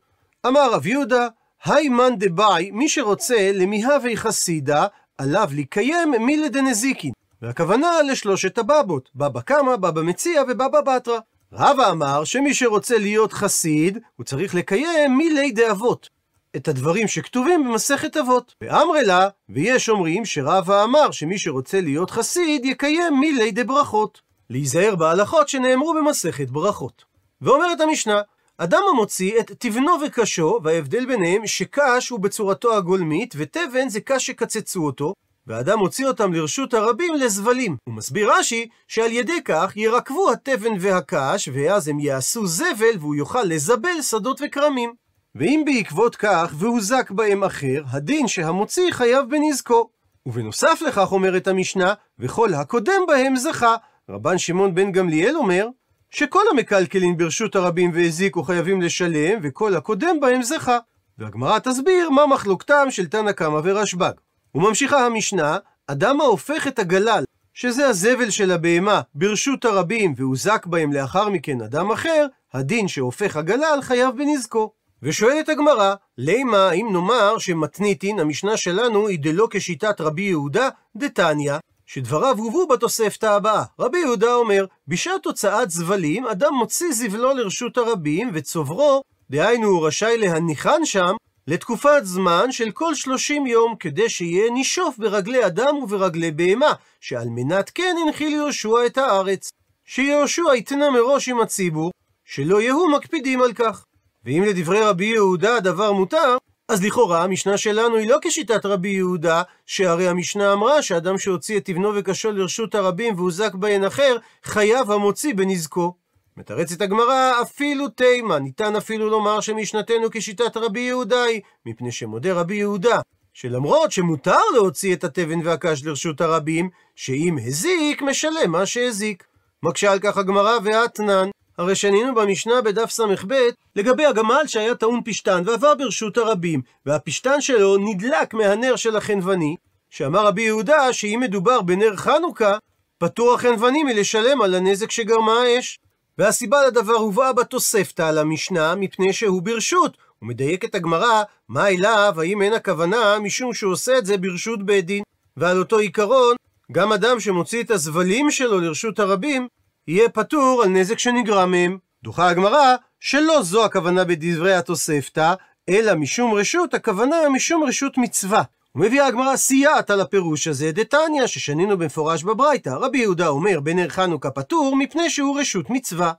אמר 0.46 0.72
רב 0.72 0.86
יהודה, 0.86 1.28
היי 1.64 1.88
מאן 1.88 2.14
דבאי, 2.18 2.70
מי 2.70 2.88
שרוצה 2.88 3.50
למיהווה 3.54 4.16
חסידה, 4.16 4.86
עליו 5.18 5.48
לקיים 5.52 6.14
מילי 6.20 6.48
דנזיקין. 6.48 7.12
והכוונה 7.42 8.02
לשלושת 8.02 8.58
הבבות, 8.58 9.10
בבא 9.14 9.40
קמא, 9.40 9.76
בבא 9.76 10.02
מציע 10.02 10.42
ובבא 10.48 10.80
בתרא. 10.80 11.18
רבא 11.52 11.90
אמר 11.90 12.24
שמי 12.24 12.54
שרוצה 12.54 12.98
להיות 12.98 13.32
חסיד, 13.32 13.98
הוא 14.16 14.24
צריך 14.24 14.54
לקיים 14.54 15.18
מילי 15.18 15.50
דאבות. 15.50 16.21
את 16.56 16.68
הדברים 16.68 17.08
שכתובים 17.08 17.64
במסכת 17.64 18.16
אבות. 18.16 18.54
ואמרי 18.62 19.04
לה, 19.04 19.28
ויש 19.48 19.88
אומרים 19.88 20.24
שרבא 20.24 20.84
אמר 20.84 21.10
שמי 21.10 21.38
שרוצה 21.38 21.80
להיות 21.80 22.10
חסיד, 22.10 22.64
יקיים 22.64 23.20
מילי 23.20 23.50
דברכות. 23.50 24.20
להיזהר 24.50 24.96
בהלכות 24.96 25.48
שנאמרו 25.48 25.94
במסכת 25.94 26.50
ברכות. 26.50 27.04
ואומרת 27.42 27.80
המשנה, 27.80 28.20
אדם 28.58 28.82
המוציא 28.90 29.40
את 29.40 29.52
תבנו 29.58 29.92
וקשו, 30.06 30.60
וההבדל 30.62 31.06
ביניהם 31.06 31.46
שקש 31.46 32.08
הוא 32.08 32.20
בצורתו 32.20 32.76
הגולמית, 32.76 33.34
ותבן 33.36 33.88
זה 33.88 34.00
קש 34.00 34.26
שקצצו 34.26 34.86
אותו, 34.86 35.14
והאדם 35.46 35.78
מוציא 35.78 36.06
אותם 36.06 36.32
לרשות 36.32 36.74
הרבים 36.74 37.14
לזבלים. 37.14 37.76
הוא 37.84 37.94
מסביר 37.94 38.32
רש"י 38.32 38.68
שעל 38.88 39.12
ידי 39.12 39.42
כך 39.44 39.72
ירקבו 39.76 40.32
התבן 40.32 40.72
והקש, 40.80 41.48
ואז 41.52 41.88
הם 41.88 42.00
יעשו 42.00 42.46
זבל 42.46 42.98
והוא 42.98 43.14
יוכל 43.14 43.42
לזבל 43.42 44.02
שדות 44.02 44.40
וכרמים. 44.44 45.01
ואם 45.34 45.62
בעקבות 45.66 46.16
כך 46.16 46.54
והוזק 46.58 47.10
בהם 47.10 47.44
אחר, 47.44 47.82
הדין 47.90 48.28
שהמוציא 48.28 48.92
חייב 48.92 49.30
בנזקו. 49.30 49.88
ובנוסף 50.26 50.82
לכך 50.86 51.12
אומרת 51.12 51.48
המשנה, 51.48 51.94
וכל 52.18 52.54
הקודם 52.54 53.00
בהם 53.08 53.36
זכה. 53.36 53.76
רבן 54.08 54.38
שמעון 54.38 54.74
בן 54.74 54.92
גמליאל 54.92 55.36
אומר, 55.36 55.68
שכל 56.10 56.42
המקלקלים 56.50 57.16
ברשות 57.16 57.56
הרבים 57.56 57.90
והזיקו 57.94 58.42
חייבים 58.42 58.82
לשלם, 58.82 59.38
וכל 59.42 59.76
הקודם 59.76 60.20
בהם 60.20 60.42
זכה. 60.42 60.78
והגמרא 61.18 61.58
תסביר 61.58 62.10
מה 62.10 62.26
מחלוקתם 62.26 62.86
של 62.90 63.06
תנא 63.06 63.32
קמא 63.32 63.60
ורשב"ג. 63.64 64.12
וממשיכה 64.54 65.06
המשנה, 65.06 65.58
אדם 65.86 66.20
ההופך 66.20 66.66
את 66.66 66.78
הגלל, 66.78 67.24
שזה 67.54 67.86
הזבל 67.86 68.30
של 68.30 68.50
הבהמה, 68.50 69.00
ברשות 69.14 69.64
הרבים, 69.64 70.14
והוזק 70.16 70.66
בהם 70.66 70.92
לאחר 70.92 71.28
מכן 71.28 71.60
אדם 71.60 71.90
אחר, 71.90 72.26
הדין 72.52 72.88
שהופך 72.88 73.36
הגלל 73.36 73.78
חייב 73.82 74.16
בנזקו. 74.16 74.72
ושואלת 75.02 75.48
הגמרא, 75.48 75.94
לימה 76.18 76.72
אם 76.72 76.88
נאמר 76.92 77.38
שמתניתין, 77.38 78.18
המשנה 78.18 78.56
שלנו 78.56 79.08
היא 79.08 79.18
דלא 79.18 79.48
כשיטת 79.50 80.00
רבי 80.00 80.22
יהודה, 80.22 80.68
דתניא, 80.96 81.54
שדבריו 81.86 82.38
הובאו 82.38 82.68
בתוספתא 82.68 83.26
הבאה. 83.26 83.64
רבי 83.78 83.98
יהודה 83.98 84.34
אומר, 84.34 84.64
בשעת 84.88 85.26
הוצאת 85.26 85.70
זבלים, 85.70 86.26
אדם 86.26 86.54
מוציא 86.54 86.92
זבלו 86.92 87.34
לרשות 87.34 87.78
הרבים, 87.78 88.30
וצוברו, 88.34 89.02
דהיינו 89.30 89.68
הוא 89.68 89.86
רשאי 89.86 90.18
להניחן 90.18 90.84
שם, 90.84 91.14
לתקופת 91.46 92.00
זמן 92.02 92.52
של 92.52 92.70
כל 92.70 92.94
שלושים 92.94 93.46
יום, 93.46 93.74
כדי 93.80 94.08
שיהיה 94.08 94.50
נישוף 94.50 94.98
ברגלי 94.98 95.46
אדם 95.46 95.76
וברגלי 95.76 96.30
בהמה, 96.30 96.72
שעל 97.00 97.28
מנת 97.30 97.70
כן 97.74 97.96
הנחיל 98.06 98.32
יהושע 98.32 98.86
את 98.86 98.98
הארץ. 98.98 99.50
שיהושע 99.84 100.54
יתנה 100.54 100.90
מראש 100.90 101.28
עם 101.28 101.40
הציבור, 101.40 101.90
שלא 102.24 102.60
יהיו 102.60 102.88
מקפידים 102.88 103.42
על 103.42 103.52
כך. 103.52 103.84
ואם 104.24 104.44
לדברי 104.48 104.80
רבי 104.80 105.04
יהודה 105.04 105.56
הדבר 105.56 105.92
מותר, 105.92 106.36
אז 106.68 106.84
לכאורה 106.84 107.22
המשנה 107.22 107.56
שלנו 107.56 107.96
היא 107.96 108.08
לא 108.08 108.18
כשיטת 108.22 108.66
רבי 108.66 108.88
יהודה, 108.88 109.42
שהרי 109.66 110.08
המשנה 110.08 110.52
אמרה 110.52 110.82
שאדם 110.82 111.18
שהוציא 111.18 111.56
את 111.56 111.64
תבנו 111.64 111.92
וקשו 111.94 112.32
לרשות 112.32 112.74
הרבים 112.74 113.14
והוזק 113.16 113.54
בהן 113.54 113.84
אחר, 113.84 114.16
חייב 114.44 114.90
המוציא 114.90 115.34
בנזקו. 115.34 115.94
מתרצת 116.36 116.80
הגמרא, 116.80 117.42
אפילו 117.42 117.88
תימה, 117.88 118.38
ניתן 118.38 118.76
אפילו 118.76 119.10
לומר 119.10 119.40
שמשנתנו 119.40 120.08
כשיטת 120.12 120.56
רבי 120.56 120.80
יהודה 120.80 121.22
היא, 121.22 121.40
מפני 121.66 121.92
שמודה 121.92 122.32
רבי 122.32 122.54
יהודה, 122.54 123.00
שלמרות 123.32 123.92
שמותר 123.92 124.40
להוציא 124.54 124.94
את 124.94 125.04
התבן 125.04 125.46
והקש 125.46 125.84
לרשות 125.84 126.20
הרבים, 126.20 126.70
שאם 126.96 127.38
הזיק, 127.46 128.02
משלם 128.02 128.50
מה 128.50 128.66
שהזיק. 128.66 129.24
מקשה 129.62 129.92
על 129.92 129.98
כך 129.98 130.16
הגמרא 130.16 130.58
ואתנן, 130.64 131.28
הרי 131.58 131.74
שנינו 131.74 132.14
במשנה 132.14 132.60
בדף 132.60 132.90
ס"ב 132.90 133.34
לגבי 133.76 134.06
הגמל 134.06 134.42
שהיה 134.46 134.74
טעון 134.74 135.00
פשתן 135.04 135.42
ועבר 135.46 135.74
ברשות 135.74 136.18
הרבים, 136.18 136.62
והפשתן 136.86 137.40
שלו 137.40 137.76
נדלק 137.76 138.34
מהנר 138.34 138.76
של 138.76 138.96
החנווני, 138.96 139.56
שאמר 139.90 140.26
רבי 140.26 140.42
יהודה 140.42 140.92
שאם 140.92 141.18
מדובר 141.22 141.62
בנר 141.62 141.96
חנוכה, 141.96 142.56
פטור 142.98 143.34
החנווני 143.34 143.82
מלשלם 143.82 144.42
על 144.42 144.54
הנזק 144.54 144.90
שגרמה 144.90 145.42
האש. 145.42 145.78
והסיבה 146.18 146.66
לדבר 146.66 146.92
הובאה 146.92 147.32
בתוספתא 147.32 148.02
על 148.02 148.18
המשנה, 148.18 148.74
מפני 148.74 149.12
שהוא 149.12 149.42
ברשות. 149.42 149.96
ומדייקת 150.22 150.74
הגמרא, 150.74 151.22
מה 151.48 151.68
אליו, 151.68 152.14
האם 152.18 152.42
אין 152.42 152.52
הכוונה 152.52 153.18
משום 153.18 153.54
שהוא 153.54 153.72
עושה 153.72 153.98
את 153.98 154.06
זה 154.06 154.16
ברשות 154.16 154.66
בית 154.66 154.86
דין. 154.86 155.02
ועל 155.36 155.58
אותו 155.58 155.78
עיקרון, 155.78 156.36
גם 156.72 156.92
אדם 156.92 157.20
שמוציא 157.20 157.62
את 157.62 157.70
הזבלים 157.70 158.30
שלו 158.30 158.60
לרשות 158.60 158.98
הרבים, 158.98 159.48
יהיה 159.88 160.08
פטור 160.08 160.62
על 160.62 160.68
נזק 160.68 160.98
שנגרם 160.98 161.50
מהם. 161.50 161.78
דוחה 162.04 162.28
הגמרא, 162.28 162.76
שלא 163.00 163.42
זו 163.42 163.64
הכוונה 163.64 164.04
בדברי 164.04 164.54
התוספתא, 164.54 165.34
אלא 165.68 165.94
משום 165.94 166.34
רשות, 166.34 166.74
הכוונה 166.74 167.16
משום 167.34 167.64
רשות 167.64 167.98
מצווה. 167.98 168.42
ומביאה 168.74 169.06
הגמרא 169.06 169.36
סייעת 169.36 169.90
על 169.90 170.00
הפירוש 170.00 170.48
הזה, 170.48 170.72
דתניא, 170.72 171.26
ששנינו 171.26 171.78
במפורש 171.78 172.22
בברייתא. 172.22 172.70
רבי 172.70 172.98
יהודה 172.98 173.28
אומר, 173.28 173.60
בנר 173.60 173.88
חנוכה 173.88 174.30
פטור, 174.30 174.76
מפני 174.76 175.10
שהוא 175.10 175.40
רשות 175.40 175.70
מצווה. 175.70 176.12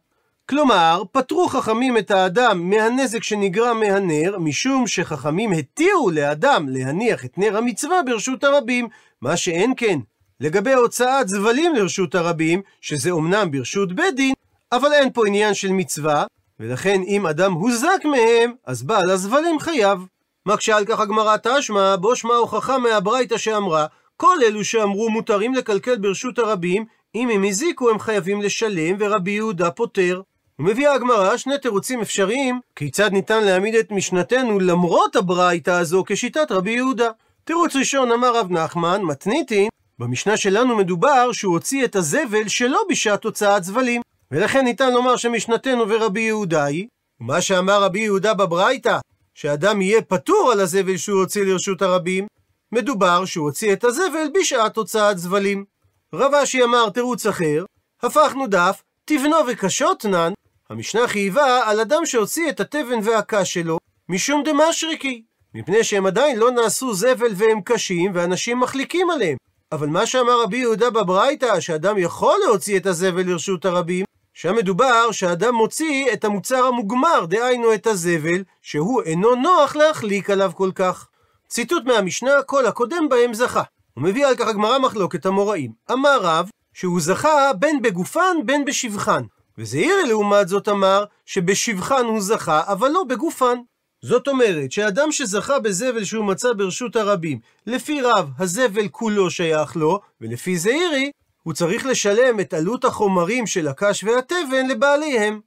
כלומר, 0.49 1.03
פטרו 1.11 1.47
חכמים 1.47 1.97
את 1.97 2.11
האדם 2.11 2.69
מהנזק 2.69 3.23
שנגרם 3.23 3.79
מהנר, 3.79 4.37
משום 4.39 4.87
שחכמים 4.87 5.51
התירו 5.51 6.11
לאדם 6.11 6.69
להניח 6.69 7.25
את 7.25 7.37
נר 7.37 7.57
המצווה 7.57 8.03
ברשות 8.05 8.43
הרבים, 8.43 8.87
מה 9.21 9.37
שאין 9.37 9.73
כן. 9.77 9.99
לגבי 10.39 10.73
הוצאת 10.73 11.29
זבלים 11.29 11.75
לרשות 11.75 12.15
הרבים, 12.15 12.61
שזה 12.81 13.11
אומנם 13.11 13.51
ברשות 13.51 13.93
בית 13.95 14.15
דין, 14.15 14.33
אבל 14.71 14.93
אין 14.93 15.11
פה 15.11 15.27
עניין 15.27 15.53
של 15.53 15.71
מצווה, 15.71 16.25
ולכן 16.59 17.01
אם 17.07 17.27
אדם 17.27 17.53
הוזק 17.53 18.05
מהם, 18.05 18.53
אז 18.65 18.83
בעל 18.83 19.09
הזבלים 19.09 19.59
חייב. 19.59 19.99
מקשה 20.45 20.77
על 20.77 20.85
כך 20.85 20.99
הגמרא 20.99 21.35
תשמע, 21.43 21.95
בו 21.95 22.15
שמע 22.15 22.35
הוכחה 22.35 22.77
מהברייתא 22.77 23.37
שאמרה, 23.37 23.85
כל 24.17 24.37
אלו 24.43 24.63
שאמרו 24.63 25.09
מותרים 25.09 25.53
לקלקל 25.53 25.97
ברשות 25.97 26.39
הרבים, 26.39 26.85
אם 27.15 27.29
הם 27.29 27.43
הזיקו 27.43 27.89
הם 27.89 27.99
חייבים 27.99 28.41
לשלם, 28.41 28.95
ורבי 28.99 29.31
יהודה 29.31 29.71
פוטר. 29.71 30.21
ומביאה 30.59 30.93
הגמרא 30.93 31.37
שני 31.37 31.57
תירוצים 31.57 32.01
אפשריים, 32.01 32.59
כיצד 32.75 33.11
ניתן 33.11 33.43
להעמיד 33.43 33.75
את 33.75 33.91
משנתנו 33.91 34.59
למרות 34.59 35.15
הברייתא 35.15 35.71
הזו 35.71 36.03
כשיטת 36.07 36.51
רבי 36.51 36.71
יהודה. 36.71 37.09
תירוץ 37.43 37.75
ראשון 37.75 38.11
אמר 38.11 38.37
רב 38.37 38.51
נחמן, 38.51 39.01
מתניתין, 39.01 39.69
במשנה 39.99 40.37
שלנו 40.37 40.75
מדובר 40.77 41.31
שהוא 41.31 41.53
הוציא 41.53 41.85
את 41.85 41.95
הזבל 41.95 42.47
שלא 42.47 42.81
בשעת 42.89 43.23
הוצאת 43.23 43.63
זבלים. 43.63 44.01
ולכן 44.33 44.63
ניתן 44.63 44.93
לומר 44.93 45.15
שמשנתנו 45.15 45.89
ורבי 45.89 46.21
יהודה 46.21 46.63
היא, 46.63 46.87
ומה 47.21 47.41
שאמר 47.41 47.83
רבי 47.83 47.99
יהודה 47.99 48.33
בברייתא, 48.33 48.97
שאדם 49.33 49.81
יהיה 49.81 50.01
פטור 50.01 50.49
על 50.51 50.59
הזבל 50.59 50.97
שהוא 50.97 51.19
הוציא 51.19 51.43
לרשות 51.45 51.81
הרבים, 51.81 52.27
מדובר 52.71 53.25
שהוא 53.25 53.45
הוציא 53.45 53.73
את 53.73 53.83
הזבל 53.83 54.27
בשעת 54.33 54.77
הוצאת 54.77 55.17
זבלים. 55.17 55.65
רב 56.13 56.33
אשי 56.33 56.63
אמר 56.63 56.89
תירוץ 56.89 57.25
אחר, 57.25 57.65
הפכנו 58.03 58.47
דף, 58.47 58.81
תבנו 59.05 59.35
וקשות 59.47 60.05
נן, 60.05 60.33
המשנה 60.69 61.07
חייבה 61.07 61.69
על 61.69 61.79
אדם 61.79 62.05
שהוציא 62.05 62.49
את 62.49 62.59
התבן 62.59 62.99
והקש 63.03 63.53
שלו 63.53 63.77
משום 64.09 64.43
דמשריקי, 64.43 65.23
מפני 65.53 65.83
שהם 65.83 66.05
עדיין 66.05 66.39
לא 66.39 66.51
נעשו 66.51 66.93
זבל 66.93 67.31
והם 67.35 67.61
קשים 67.61 68.11
ואנשים 68.13 68.59
מחליקים 68.59 69.09
עליהם. 69.09 69.37
אבל 69.73 69.87
מה 69.87 70.05
שאמר 70.05 70.41
רבי 70.41 70.57
יהודה 70.57 70.89
בברייתא, 70.89 71.59
שאדם 71.59 71.97
יכול 71.97 72.37
להוציא 72.45 72.77
את 72.77 72.85
הזבל 72.85 73.29
לרשות 73.29 73.65
הרבים, 73.65 74.05
שם 74.33 74.55
מדובר 74.55 75.11
שאדם 75.11 75.55
מוציא 75.55 76.13
את 76.13 76.25
המוצר 76.25 76.65
המוגמר, 76.65 77.25
דהיינו 77.25 77.73
את 77.73 77.87
הזבל, 77.87 78.43
שהוא 78.61 79.01
אינו 79.01 79.35
נוח 79.35 79.75
להחליק 79.75 80.29
עליו 80.29 80.51
כל 80.55 80.71
כך. 80.75 81.07
ציטוט 81.47 81.85
מהמשנה, 81.85 82.31
כל 82.45 82.65
הקודם 82.65 83.09
בהם 83.09 83.33
זכה. 83.33 83.63
הוא 83.93 84.03
מביא 84.03 84.27
על 84.27 84.35
כך 84.35 84.47
הגמרא 84.47 84.79
מחלוקת 84.79 85.25
המוראים. 85.25 85.71
אמר 85.91 86.19
רב, 86.21 86.49
שהוא 86.73 87.01
זכה 87.01 87.51
בין 87.59 87.81
בגופן 87.81 88.37
בין 88.45 88.65
בשבחן. 88.65 89.23
וזעירי 89.57 90.07
לעומת 90.07 90.47
זאת 90.47 90.69
אמר, 90.69 91.03
שבשבחן 91.25 92.05
הוא 92.05 92.21
זכה, 92.21 92.61
אבל 92.67 92.89
לא 92.89 93.03
בגופן. 93.03 93.57
זאת 94.03 94.27
אומרת, 94.27 94.71
שאדם 94.71 95.11
שזכה 95.11 95.59
בזבל 95.59 96.03
שהוא 96.03 96.25
מצא 96.25 96.53
ברשות 96.53 96.95
הרבים, 96.95 97.39
לפי 97.67 98.01
רב, 98.01 98.29
הזבל 98.39 98.87
כולו 98.87 99.31
שייך 99.31 99.75
לו, 99.75 99.99
ולפי 100.21 100.57
זעירי, 100.57 101.11
הוא 101.43 101.53
צריך 101.53 101.85
לשלם 101.85 102.39
את 102.39 102.53
עלות 102.53 102.85
החומרים 102.85 103.47
של 103.47 103.67
הקש 103.67 104.03
והתבן 104.03 104.67
לבעליהם. 104.67 105.39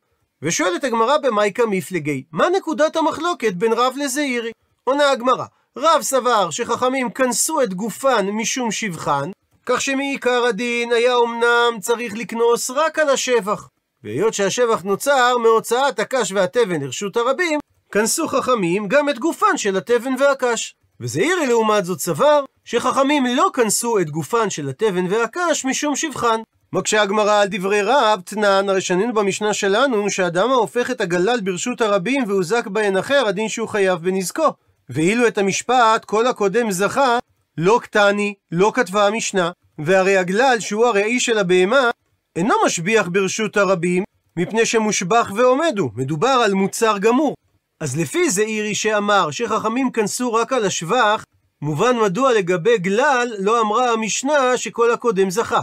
ושואלת 0.42 0.84
הגמרא 0.84 1.18
במייקה 1.18 1.66
מפלגי, 1.66 2.24
מה 2.32 2.48
נקודת 2.56 2.96
המחלוקת 2.96 3.52
בין 3.52 3.72
רב 3.72 3.94
לזעירי? 3.96 4.50
עונה 4.84 5.10
הגמרא, 5.10 5.44
רב 5.76 6.02
סבר 6.02 6.50
שחכמים 6.50 7.10
כנסו 7.10 7.62
את 7.62 7.74
גופן 7.74 8.26
משום 8.30 8.70
שבחן, 8.70 9.30
כך 9.66 9.80
שמעיקר 9.80 10.44
הדין 10.46 10.92
היה 10.92 11.14
אמנם 11.24 11.80
צריך 11.80 12.14
לקנוס 12.14 12.70
רק 12.70 12.98
על 12.98 13.08
השבח. 13.10 13.68
והיות 14.04 14.34
שהשבח 14.34 14.82
נוצר 14.82 15.38
מהוצאת 15.38 15.98
הקש 15.98 16.32
והתבן 16.32 16.82
לרשות 16.82 17.16
הרבים, 17.16 17.58
כנסו 17.92 18.28
חכמים 18.28 18.88
גם 18.88 19.08
את 19.08 19.18
גופן 19.18 19.56
של 19.56 19.76
התבן 19.76 20.14
והקש. 20.18 20.74
וזעירי 21.00 21.46
לעומת 21.46 21.84
זאת 21.84 22.00
סבר 22.00 22.44
שחכמים 22.64 23.26
לא 23.26 23.50
כנסו 23.54 23.98
את 23.98 24.10
גופן 24.10 24.50
של 24.50 24.68
התבן 24.68 25.06
והקש 25.10 25.64
משום 25.64 25.96
שבחן. 25.96 26.40
מקשה 26.72 27.02
הגמרא 27.02 27.40
על 27.40 27.48
דברי 27.50 27.82
רב, 27.82 28.20
תנן, 28.24 28.68
הרי 28.68 28.80
שנינו 28.80 29.12
במשנה 29.12 29.54
שלנו, 29.54 30.10
שאדם 30.10 30.50
ההופך 30.50 30.90
את 30.90 31.00
הגלל 31.00 31.40
ברשות 31.40 31.80
הרבים 31.80 32.24
והוזק 32.26 32.66
בהן 32.66 32.96
אחר, 32.96 33.24
הדין 33.28 33.48
שהוא 33.48 33.68
חייב 33.68 33.98
בנזקו. 33.98 34.48
ואילו 34.90 35.28
את 35.28 35.38
המשפט, 35.38 36.04
כל 36.04 36.26
הקודם 36.26 36.70
זכה, 36.70 37.18
לא 37.58 37.80
קטני, 37.82 38.34
לא 38.52 38.70
כתבה 38.74 39.06
המשנה, 39.06 39.50
והרי 39.78 40.16
הגלל, 40.16 40.56
שהוא 40.60 40.86
הראי 40.86 41.20
של 41.20 41.38
הבהמה, 41.38 41.90
אינו 42.36 42.54
משביח 42.66 43.08
ברשות 43.12 43.56
הרבים, 43.56 44.04
מפני 44.36 44.66
שמושבח 44.66 45.32
ועומד 45.36 45.78
הוא, 45.78 45.90
מדובר 45.94 46.42
על 46.44 46.54
מוצר 46.54 46.98
גמור. 46.98 47.34
אז 47.80 47.96
לפי 47.96 48.30
זה 48.30 48.42
אירי 48.42 48.74
שאמר 48.74 49.30
שחכמים 49.30 49.90
כנסו 49.90 50.34
רק 50.34 50.52
על 50.52 50.64
השבח, 50.64 51.24
מובן 51.62 51.96
מדוע 51.96 52.32
לגבי 52.32 52.78
גלל 52.78 53.28
לא 53.38 53.60
אמרה 53.60 53.92
המשנה 53.92 54.56
שכל 54.56 54.92
הקודם 54.92 55.30
זכה. 55.30 55.60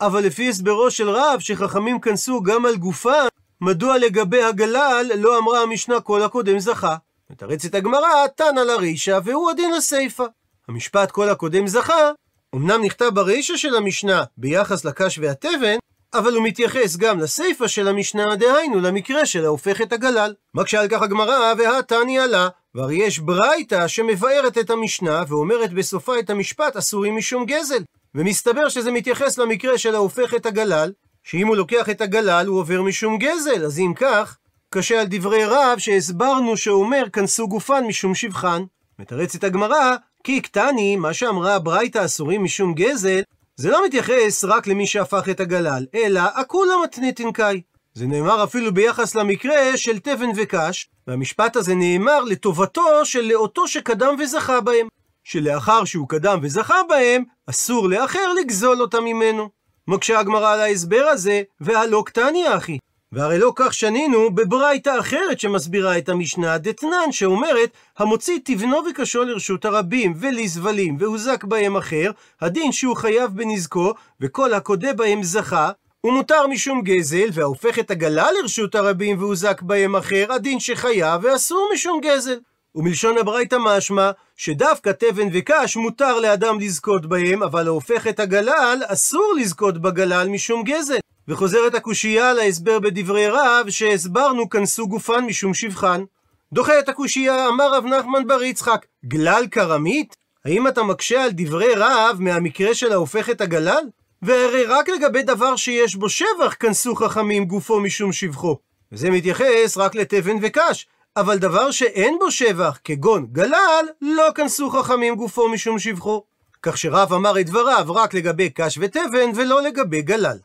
אבל 0.00 0.24
לפי 0.24 0.48
הסברו 0.48 0.90
של 0.90 1.08
רב 1.10 1.40
שחכמים 1.40 2.00
כנסו 2.00 2.42
גם 2.42 2.66
על 2.66 2.76
גופה, 2.76 3.22
מדוע 3.60 3.98
לגבי 3.98 4.42
הגלל 4.42 5.10
לא 5.16 5.38
אמרה 5.38 5.62
המשנה 5.62 6.00
כל 6.00 6.22
הקודם 6.22 6.58
זכה. 6.58 6.96
מתרצת 7.30 7.74
הגמרא, 7.74 8.26
תנא 8.36 8.60
לרישא 8.60 9.18
והוא 9.24 9.50
הדין 9.50 9.74
לסיפא. 9.74 10.24
המשפט 10.68 11.10
כל 11.10 11.28
הקודם 11.28 11.66
זכה, 11.66 12.10
אמנם 12.54 12.84
נכתב 12.84 13.10
ברישא 13.14 13.56
של 13.56 13.76
המשנה 13.76 14.24
ביחס 14.36 14.84
לקש 14.84 15.18
והתבן, 15.18 15.76
אבל 16.14 16.34
הוא 16.34 16.44
מתייחס 16.44 16.96
גם 16.96 17.18
לסיפא 17.18 17.66
של 17.66 17.88
המשנה, 17.88 18.36
דהיינו 18.36 18.80
למקרה 18.80 19.26
של 19.26 19.44
ההופך 19.44 19.80
את 19.80 19.92
הגלל. 19.92 20.34
מקשה 20.54 20.80
על 20.80 20.88
כך 20.88 21.02
הגמרא, 21.02 21.54
והתניא 21.58 22.20
לה, 22.20 22.48
והרי 22.74 22.96
יש 22.96 23.18
ברייתא 23.18 23.88
שמבארת 23.88 24.58
את 24.58 24.70
המשנה, 24.70 25.22
ואומרת 25.28 25.72
בסופה 25.72 26.18
את 26.18 26.30
המשפט 26.30 26.76
אסורים 26.76 27.16
משום 27.16 27.44
גזל. 27.46 27.82
ומסתבר 28.14 28.68
שזה 28.68 28.90
מתייחס 28.90 29.38
למקרה 29.38 29.78
של 29.78 29.94
ההופך 29.94 30.34
את 30.34 30.46
הגלל, 30.46 30.92
שאם 31.24 31.46
הוא 31.46 31.56
לוקח 31.56 31.90
את 31.90 32.00
הגלל 32.00 32.46
הוא 32.46 32.58
עובר 32.58 32.82
משום 32.82 33.18
גזל, 33.18 33.64
אז 33.64 33.78
אם 33.78 33.92
כך, 33.96 34.38
קשה 34.70 35.00
על 35.00 35.06
דברי 35.10 35.44
רב 35.44 35.78
שהסברנו 35.78 36.56
שאומר 36.56 37.04
כנסו 37.12 37.48
גופן 37.48 37.84
משום 37.84 38.14
שבחן. 38.14 38.62
מתרצת 38.98 39.44
הגמרא, 39.44 39.96
כי 40.24 40.40
קטני, 40.40 40.96
מה 40.96 41.14
שאמרה 41.14 41.54
הברייתא 41.54 42.04
אסורים 42.04 42.44
משום 42.44 42.74
גזל, 42.74 43.20
זה 43.60 43.70
לא 43.70 43.84
מתייחס 43.86 44.44
רק 44.44 44.66
למי 44.66 44.86
שהפך 44.86 45.28
את 45.30 45.40
הגלל, 45.40 45.86
אלא 45.94 46.20
הכולה 46.20 46.74
מתניתין 46.84 47.32
קאי. 47.32 47.60
זה 47.94 48.06
נאמר 48.06 48.44
אפילו 48.44 48.74
ביחס 48.74 49.14
למקרה 49.14 49.76
של 49.76 49.98
תבן 49.98 50.28
וקש, 50.36 50.88
והמשפט 51.06 51.56
הזה 51.56 51.74
נאמר 51.74 52.24
לטובתו 52.24 53.04
של 53.04 53.20
לאותו 53.20 53.68
שקדם 53.68 54.14
וזכה 54.18 54.60
בהם. 54.60 54.88
שלאחר 55.24 55.84
שהוא 55.84 56.08
קדם 56.08 56.38
וזכה 56.42 56.74
בהם, 56.88 57.24
אסור 57.46 57.88
לאחר 57.88 58.32
לגזול 58.32 58.80
אותם 58.80 59.04
ממנו. 59.04 59.48
מקשה 59.88 60.18
הגמרא 60.18 60.52
על 60.52 60.60
ההסבר 60.60 61.04
הזה, 61.10 61.42
והלא 61.60 62.02
קטניה 62.06 62.56
אחי. 62.56 62.78
והרי 63.12 63.38
לא 63.38 63.52
כך 63.56 63.74
שנינו 63.74 64.30
בברייתא 64.34 65.00
אחרת 65.00 65.40
שמסבירה 65.40 65.98
את 65.98 66.08
המשנה 66.08 66.58
דתנן 66.58 67.12
שאומרת 67.12 67.70
המוציא 67.98 68.38
תבנו 68.44 68.76
וקשו 68.90 69.24
לרשות 69.24 69.64
הרבים 69.64 70.14
ולזבלים 70.20 70.96
והוזק 71.00 71.44
בהם 71.44 71.76
אחר 71.76 72.10
הדין 72.40 72.72
שהוא 72.72 72.96
חייב 72.96 73.30
בנזקו 73.36 73.92
וכל 74.20 74.54
הקודה 74.54 74.92
בהם 74.92 75.22
זכה 75.22 75.70
הוא 76.00 76.12
מותר 76.12 76.46
משום 76.46 76.82
גזל 76.82 77.28
וההופך 77.32 77.78
את 77.78 77.90
הגלה 77.90 78.32
לרשות 78.32 78.74
הרבים 78.74 79.18
והוזק 79.18 79.62
בהם 79.62 79.96
אחר 79.96 80.32
הדין 80.32 80.60
שחייב 80.60 81.24
ואסור 81.24 81.70
משום 81.74 82.00
גזל. 82.00 82.38
ומלשון 82.74 83.18
הברייתא 83.18 83.56
משמע 83.60 84.10
שדווקא 84.36 84.90
תבן 84.90 85.28
וקש 85.32 85.76
מותר 85.76 86.20
לאדם 86.20 86.60
לזכות 86.60 87.06
בהם 87.06 87.42
אבל 87.42 87.66
ההופך 87.66 88.06
את 88.06 88.20
הגלל 88.20 88.82
אסור 88.86 89.34
לזכות 89.40 89.78
בגלל 89.78 90.28
משום 90.28 90.62
גזל 90.62 90.98
וחוזרת 91.28 91.74
הקושייה 91.74 92.32
להסבר 92.32 92.78
בדברי 92.78 93.26
רב, 93.28 93.66
שהסברנו 93.68 94.48
כנסו 94.48 94.88
גופן 94.88 95.24
משום 95.24 95.54
שבחן. 95.54 96.04
דוחה 96.52 96.78
את 96.78 96.88
הקושייה, 96.88 97.48
אמר 97.48 97.74
רב 97.74 97.84
נחמן 97.84 98.26
בר 98.26 98.42
יצחק, 98.42 98.86
גלל 99.04 99.44
כרמית? 99.50 100.16
האם 100.44 100.68
אתה 100.68 100.82
מקשה 100.82 101.24
על 101.24 101.30
דברי 101.32 101.74
רב 101.76 102.16
מהמקרה 102.18 102.74
של 102.74 102.92
ההופך 102.92 103.30
את 103.30 103.40
הגלל? 103.40 103.84
והרי 104.22 104.64
רק 104.64 104.88
לגבי 104.88 105.22
דבר 105.22 105.56
שיש 105.56 105.96
בו 105.96 106.08
שבח 106.08 106.54
כנסו 106.60 106.94
חכמים 106.94 107.44
גופו 107.44 107.80
משום 107.80 108.12
שבחו. 108.12 108.58
וזה 108.92 109.10
מתייחס 109.10 109.76
רק 109.76 109.94
לתבן 109.94 110.36
וקש, 110.42 110.86
אבל 111.16 111.38
דבר 111.38 111.70
שאין 111.70 112.16
בו 112.18 112.30
שבח, 112.30 112.78
כגון 112.84 113.26
גלל, 113.32 113.86
לא 114.02 114.28
כנסו 114.34 114.70
חכמים 114.70 115.14
גופו 115.14 115.48
משום 115.48 115.78
שבחו. 115.78 116.22
כך 116.62 116.78
שרב 116.78 117.12
אמר 117.12 117.40
את 117.40 117.46
דבריו 117.46 117.86
רק 117.88 118.14
לגבי 118.14 118.50
קש 118.50 118.78
ותבן, 118.80 119.30
ולא 119.34 119.62
לגבי 119.62 120.02
גלל. 120.02 120.38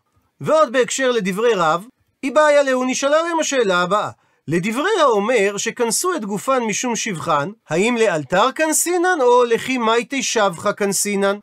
ועוד 0.45 0.71
בהקשר 0.71 1.11
לדברי 1.11 1.53
רב, 1.55 1.85
היא 2.21 2.31
בעיה 2.31 2.63
לאו 2.63 2.83
נשאלה 2.83 3.21
להם 3.21 3.39
השאלה 3.39 3.81
הבאה. 3.81 4.09
לדברי 4.47 4.99
האומר 5.01 5.57
שכנסו 5.57 6.15
את 6.15 6.25
גופן 6.25 6.63
משום 6.63 6.95
שבחן, 6.95 7.49
האם 7.69 7.97
לאלתר 7.99 8.51
כנסינן 8.55 9.17
או 9.21 9.43
לכי 9.43 9.77
מייטי 9.77 10.23
שבחה 10.23 10.73
כנסינן? 10.73 11.37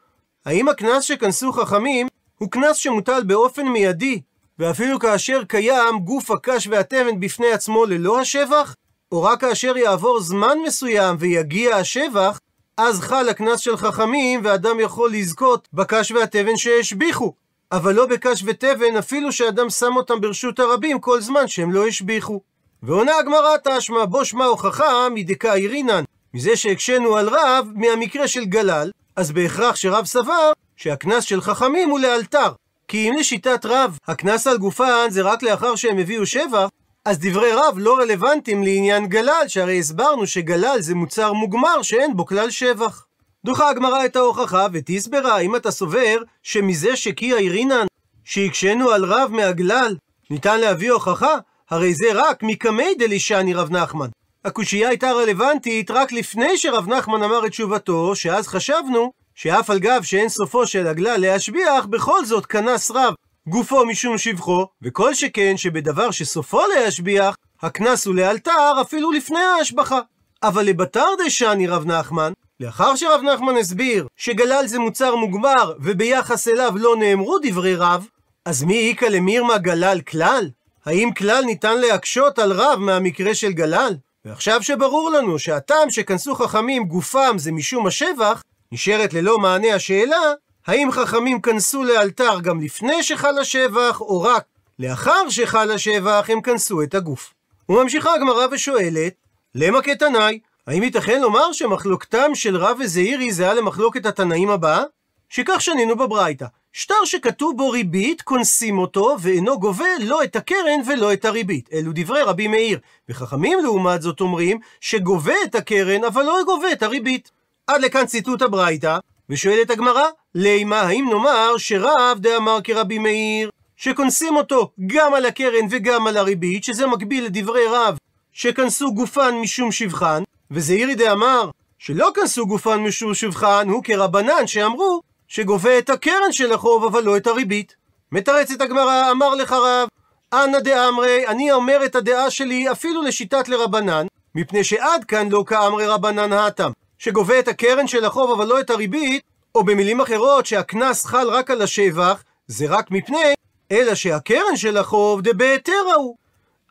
האם 0.47 0.69
הקנס 0.69 1.05
שכנסו 1.05 1.53
חכמים 1.53 2.07
הוא 2.39 2.51
קנס 2.51 2.77
שמוטל 2.77 3.23
באופן 3.23 3.69
מיידי, 3.69 4.21
ואפילו 4.59 4.99
כאשר 4.99 5.45
קיים 5.45 5.99
גוף 5.99 6.31
הקש 6.31 6.67
והתבן 6.67 7.21
בפני 7.21 7.53
עצמו 7.53 7.85
ללא 7.85 8.21
השבח? 8.21 8.75
או 9.13 9.23
רק 9.23 9.41
כאשר 9.41 9.77
יעבור 9.77 10.21
זמן 10.21 10.59
מסוים 10.67 11.17
ויגיע 11.19 11.77
השבח, 11.77 12.41
אז 12.77 13.01
חל 13.01 13.29
הקנס 13.29 13.61
של 13.61 13.77
חכמים 13.77 14.41
ואדם 14.45 14.81
יכול 14.81 15.13
לזכות 15.13 15.69
בקש 15.73 16.11
והתבן 16.13 16.57
שהשביחו. 16.57 17.40
אבל 17.73 17.95
לא 17.95 18.07
בקש 18.07 18.43
ותבן 18.47 18.97
אפילו 18.97 19.33
שאדם 19.33 19.71
שם 19.71 19.97
אותם 19.97 20.21
ברשות 20.21 20.59
הרבים 20.59 21.01
כל 21.01 21.21
זמן 21.21 21.49
שהם 21.49 21.73
לא 21.73 21.87
השביחו. 21.87 22.41
ועונה 22.83 23.17
הגמרא 23.19 23.57
תשמע 23.65 24.05
בו 24.05 24.25
שמע 24.25 24.45
הוכחה 24.45 25.09
מדקה 25.15 25.55
אירינן, 25.55 26.05
מזה 26.35 26.57
שהקשינו 26.57 27.17
על 27.17 27.29
רב 27.29 27.69
מהמקרה 27.75 28.29
של 28.29 28.45
גלל, 28.45 28.91
אז 29.17 29.33
בהכרח 29.33 29.77
שרב 29.77 30.05
סבר 30.05 30.53
שהקנס 30.77 31.25
של 31.25 31.41
חכמים 31.41 31.91
הוא 31.91 32.01
לאלתר. 32.01 32.53
כי 32.89 33.09
אם 33.09 33.17
לשיטת 33.19 33.67
רב, 33.67 33.99
הקנס 34.09 34.47
על 34.47 34.59
גופן 34.59 35.07
זה 35.11 35.23
רק 35.23 35.43
לאחר 35.43 35.77
שהם 35.77 35.99
הביאו 35.99 36.27
שבח, 36.27 36.69
אז 37.05 37.19
דברי 37.19 37.53
רב 37.53 37.75
לא 37.77 37.99
רלוונטיים 37.99 38.63
לעניין 38.63 39.07
גלל, 39.07 39.45
שהרי 39.49 39.79
הסברנו 39.79 40.27
שגלל 40.27 40.81
זה 40.81 40.95
מוצר 40.95 41.33
מוגמר 41.33 41.83
שאין 41.83 42.17
בו 42.17 42.27
כלל 42.27 42.51
שבח. 42.51 43.07
דוחה 43.45 43.71
הגמרא 43.71 44.05
את 44.05 44.17
ההוכחה 44.17 44.67
ותסברה, 44.73 45.39
אם 45.39 45.57
אתה 45.57 45.71
סובר 45.71 46.17
שמזה 46.43 46.97
שקיה 46.97 47.37
אירינן, 47.37 47.87
שהקשינו 48.25 48.91
על 48.91 49.05
רב 49.05 49.31
מהגלל, 49.33 49.97
ניתן 50.31 50.61
להביא 50.61 50.93
הוכחה, 50.93 51.35
הרי 51.71 51.95
זה 51.95 52.07
רק 52.15 52.43
מקמי 52.43 52.95
דלישני 52.99 53.55
רב 53.55 53.71
נחמן. 53.71 54.09
הקושייה 54.45 54.89
הייתה 54.89 55.13
רלוונטית 55.13 55.91
רק 55.91 56.13
לפני 56.13 56.59
שרב 56.59 56.89
נחמן 56.89 57.23
אמר 57.23 57.47
את 57.47 57.51
תשובתו, 57.51 58.17
שאז 58.17 58.49
חשבנו 58.49 59.13
שאף 59.35 59.71
על 59.71 59.79
גב 59.79 60.03
שאין 60.03 60.29
סופו 60.29 60.67
של 60.67 60.87
הגלל 60.87 61.21
להשביח, 61.21 61.87
בכל 61.87 62.25
זאת 62.25 62.47
כנס 62.47 62.91
רב 62.91 63.15
גופו 63.47 63.87
משום 63.87 64.19
שבחו, 64.19 64.67
וכל 64.83 65.15
שכן 65.15 65.57
שבדבר 65.57 66.11
שסופו 66.11 66.61
להשביח, 66.75 67.37
הקנס 67.63 68.07
הוא 68.07 68.15
לאלתר 68.15 68.81
אפילו 68.81 69.11
לפני 69.11 69.43
ההשבחה. 69.43 70.01
אבל 70.43 70.63
לבתר 70.63 71.07
דשני 71.27 71.67
רב 71.67 71.87
נחמן, 71.87 72.33
לאחר 72.61 72.97
שרב 72.97 73.21
נחמן 73.23 73.57
הסביר 73.57 74.07
שגלל 74.17 74.67
זה 74.67 74.79
מוצר 74.79 75.15
מוגמר 75.15 75.73
וביחס 75.79 76.49
אליו 76.49 76.73
לא 76.77 76.97
נאמרו 76.97 77.39
דברי 77.43 77.77
רב, 77.77 78.07
אז 78.45 78.63
מי 78.63 78.89
איכא 78.89 79.05
למירמה 79.05 79.59
גלל 79.59 80.01
כלל? 80.01 80.51
האם 80.87 81.11
כלל 81.19 81.45
ניתן 81.45 81.81
להקשות 81.81 82.39
על 82.39 82.53
רב 82.53 82.79
מהמקרה 82.79 83.35
של 83.35 83.53
גלל? 83.53 83.97
ועכשיו 84.25 84.63
שברור 84.63 85.11
לנו 85.11 85.39
שהטעם 85.39 85.91
שכנסו 85.91 86.35
חכמים 86.35 86.85
גופם 86.85 87.35
זה 87.39 87.53
משום 87.53 87.87
השבח, 87.87 88.43
נשארת 88.73 89.13
ללא 89.15 89.39
מענה 89.39 89.75
השאלה, 89.75 90.33
האם 90.67 90.91
חכמים 90.93 91.41
כנסו 91.41 91.85
לאלתר 91.85 92.41
גם 92.41 92.61
לפני 92.61 93.03
שחל 93.03 93.39
השבח, 93.39 94.01
או 94.01 94.23
רק 94.23 94.45
לאחר 94.79 95.29
שחל 95.29 95.71
השבח 95.71 96.27
הם 96.29 96.41
כנסו 96.41 96.83
את 96.83 96.95
הגוף. 96.95 97.35
וממשיכה 97.69 98.15
הגמרא 98.15 98.47
ושואלת, 98.51 99.13
למה 99.55 99.83
כתנאי? 99.83 100.39
האם 100.67 100.83
ייתכן 100.83 101.21
לומר 101.21 101.53
שמחלוקתם 101.53 102.35
של 102.35 102.57
רב 102.57 102.77
וזעירי 102.81 103.33
זהה 103.33 103.55
למחלוקת 103.55 104.07
התנאים 104.07 104.51
הבאה? 104.51 104.83
שכך 105.29 105.61
שנינו 105.61 105.97
בברייתא. 105.97 106.47
שטר 106.73 107.05
שכתוב 107.05 107.57
בו 107.57 107.71
ריבית, 107.71 108.23
כונסים 108.23 108.79
אותו, 108.79 109.17
ואינו 109.21 109.61
גובה 109.61 109.89
לא 110.01 110.25
את 110.25 110.37
הקרן 110.37 110.81
ולא 110.87 111.13
את 111.13 111.25
הריבית. 111.25 111.69
אלו 111.73 111.93
דברי 111.95 112.23
רבי 112.23 112.49
מאיר. 112.49 112.79
וחכמים 113.09 113.59
לעומת 113.63 114.03
זאת 114.03 114.21
אומרים, 114.21 114.59
שגובה 114.81 115.35
את 115.45 115.55
הקרן, 115.55 116.05
אבל 116.05 116.23
לא 116.23 116.39
גובה 116.47 116.73
את 116.73 116.83
הריבית. 116.83 117.31
עד 117.67 117.81
לכאן 117.81 118.07
ציטוט 118.07 118.43
הברייתא, 118.43 118.99
ושואלת 119.31 119.71
הגמרא, 119.71 120.05
לימה, 120.35 120.81
האם 120.81 121.09
נאמר 121.11 121.57
שרב 121.57 122.19
דאמר 122.21 122.59
כרבי 122.65 122.99
מאיר, 122.99 123.51
שכונסים 123.77 124.37
אותו 124.37 124.71
גם 124.87 125.15
על 125.15 125.27
הקרן 125.27 125.67
וגם 125.71 126.07
על 126.07 126.17
הריבית, 126.17 126.65
שזה 126.65 126.87
מקביל 126.87 127.25
לדברי 127.25 127.67
רב, 127.71 127.99
שכנסו 128.33 128.95
גופן 128.95 129.35
משום 129.35 129.73
שבחן, 129.73 130.23
וזעירי 130.51 130.95
דאמר, 130.95 131.51
שלא 131.79 132.11
כנסו 132.15 132.47
גופן 132.47 132.77
משום 132.77 133.15
שבחן, 133.15 133.69
הוא 133.69 133.85
כרבנן 133.85 134.47
שאמרו, 134.47 135.01
שגובה 135.29 135.79
את 135.79 135.91
הקרן 135.91 136.33
של 136.33 136.53
החוב 136.53 136.85
אבל 136.85 137.03
לא 137.03 137.17
את 137.17 137.27
הריבית. 137.27 137.77
מתרצת 138.13 138.61
הגמרא, 138.61 139.11
אמר 139.11 139.35
לך 139.35 139.53
רב, 139.53 139.89
אנא 140.33 140.59
דאמרי, 140.59 141.27
אני 141.27 141.53
אומר 141.53 141.85
את 141.85 141.95
הדעה 141.95 142.31
שלי 142.31 142.71
אפילו 142.71 143.03
לשיטת 143.03 143.49
לרבנן, 143.49 144.07
מפני 144.35 144.65
שעד 144.65 145.05
כאן 145.05 145.29
לא 145.29 145.45
כאמרי 145.47 145.87
רבנן 145.87 146.33
האטם, 146.33 146.71
שגובה 146.99 147.39
את 147.39 147.49
הקרן 147.49 147.87
של 147.87 148.05
החוב 148.05 148.31
אבל 148.31 148.47
לא 148.47 148.61
את 148.61 148.71
הריבית, 148.71 149.23
או 149.55 149.65
במילים 149.65 150.01
אחרות 150.01 150.47
שהקנס 150.47 151.05
חל 151.05 151.29
רק 151.31 151.51
על 151.51 151.63
השבח, 151.63 152.23
זה 152.47 152.67
רק 152.69 152.91
מפני, 152.91 153.35
אלא 153.73 153.95
שהקרן 153.95 154.57
של 154.57 154.77
החוב 154.77 155.21
דבהתרא 155.21 155.95
הוא. 155.97 156.17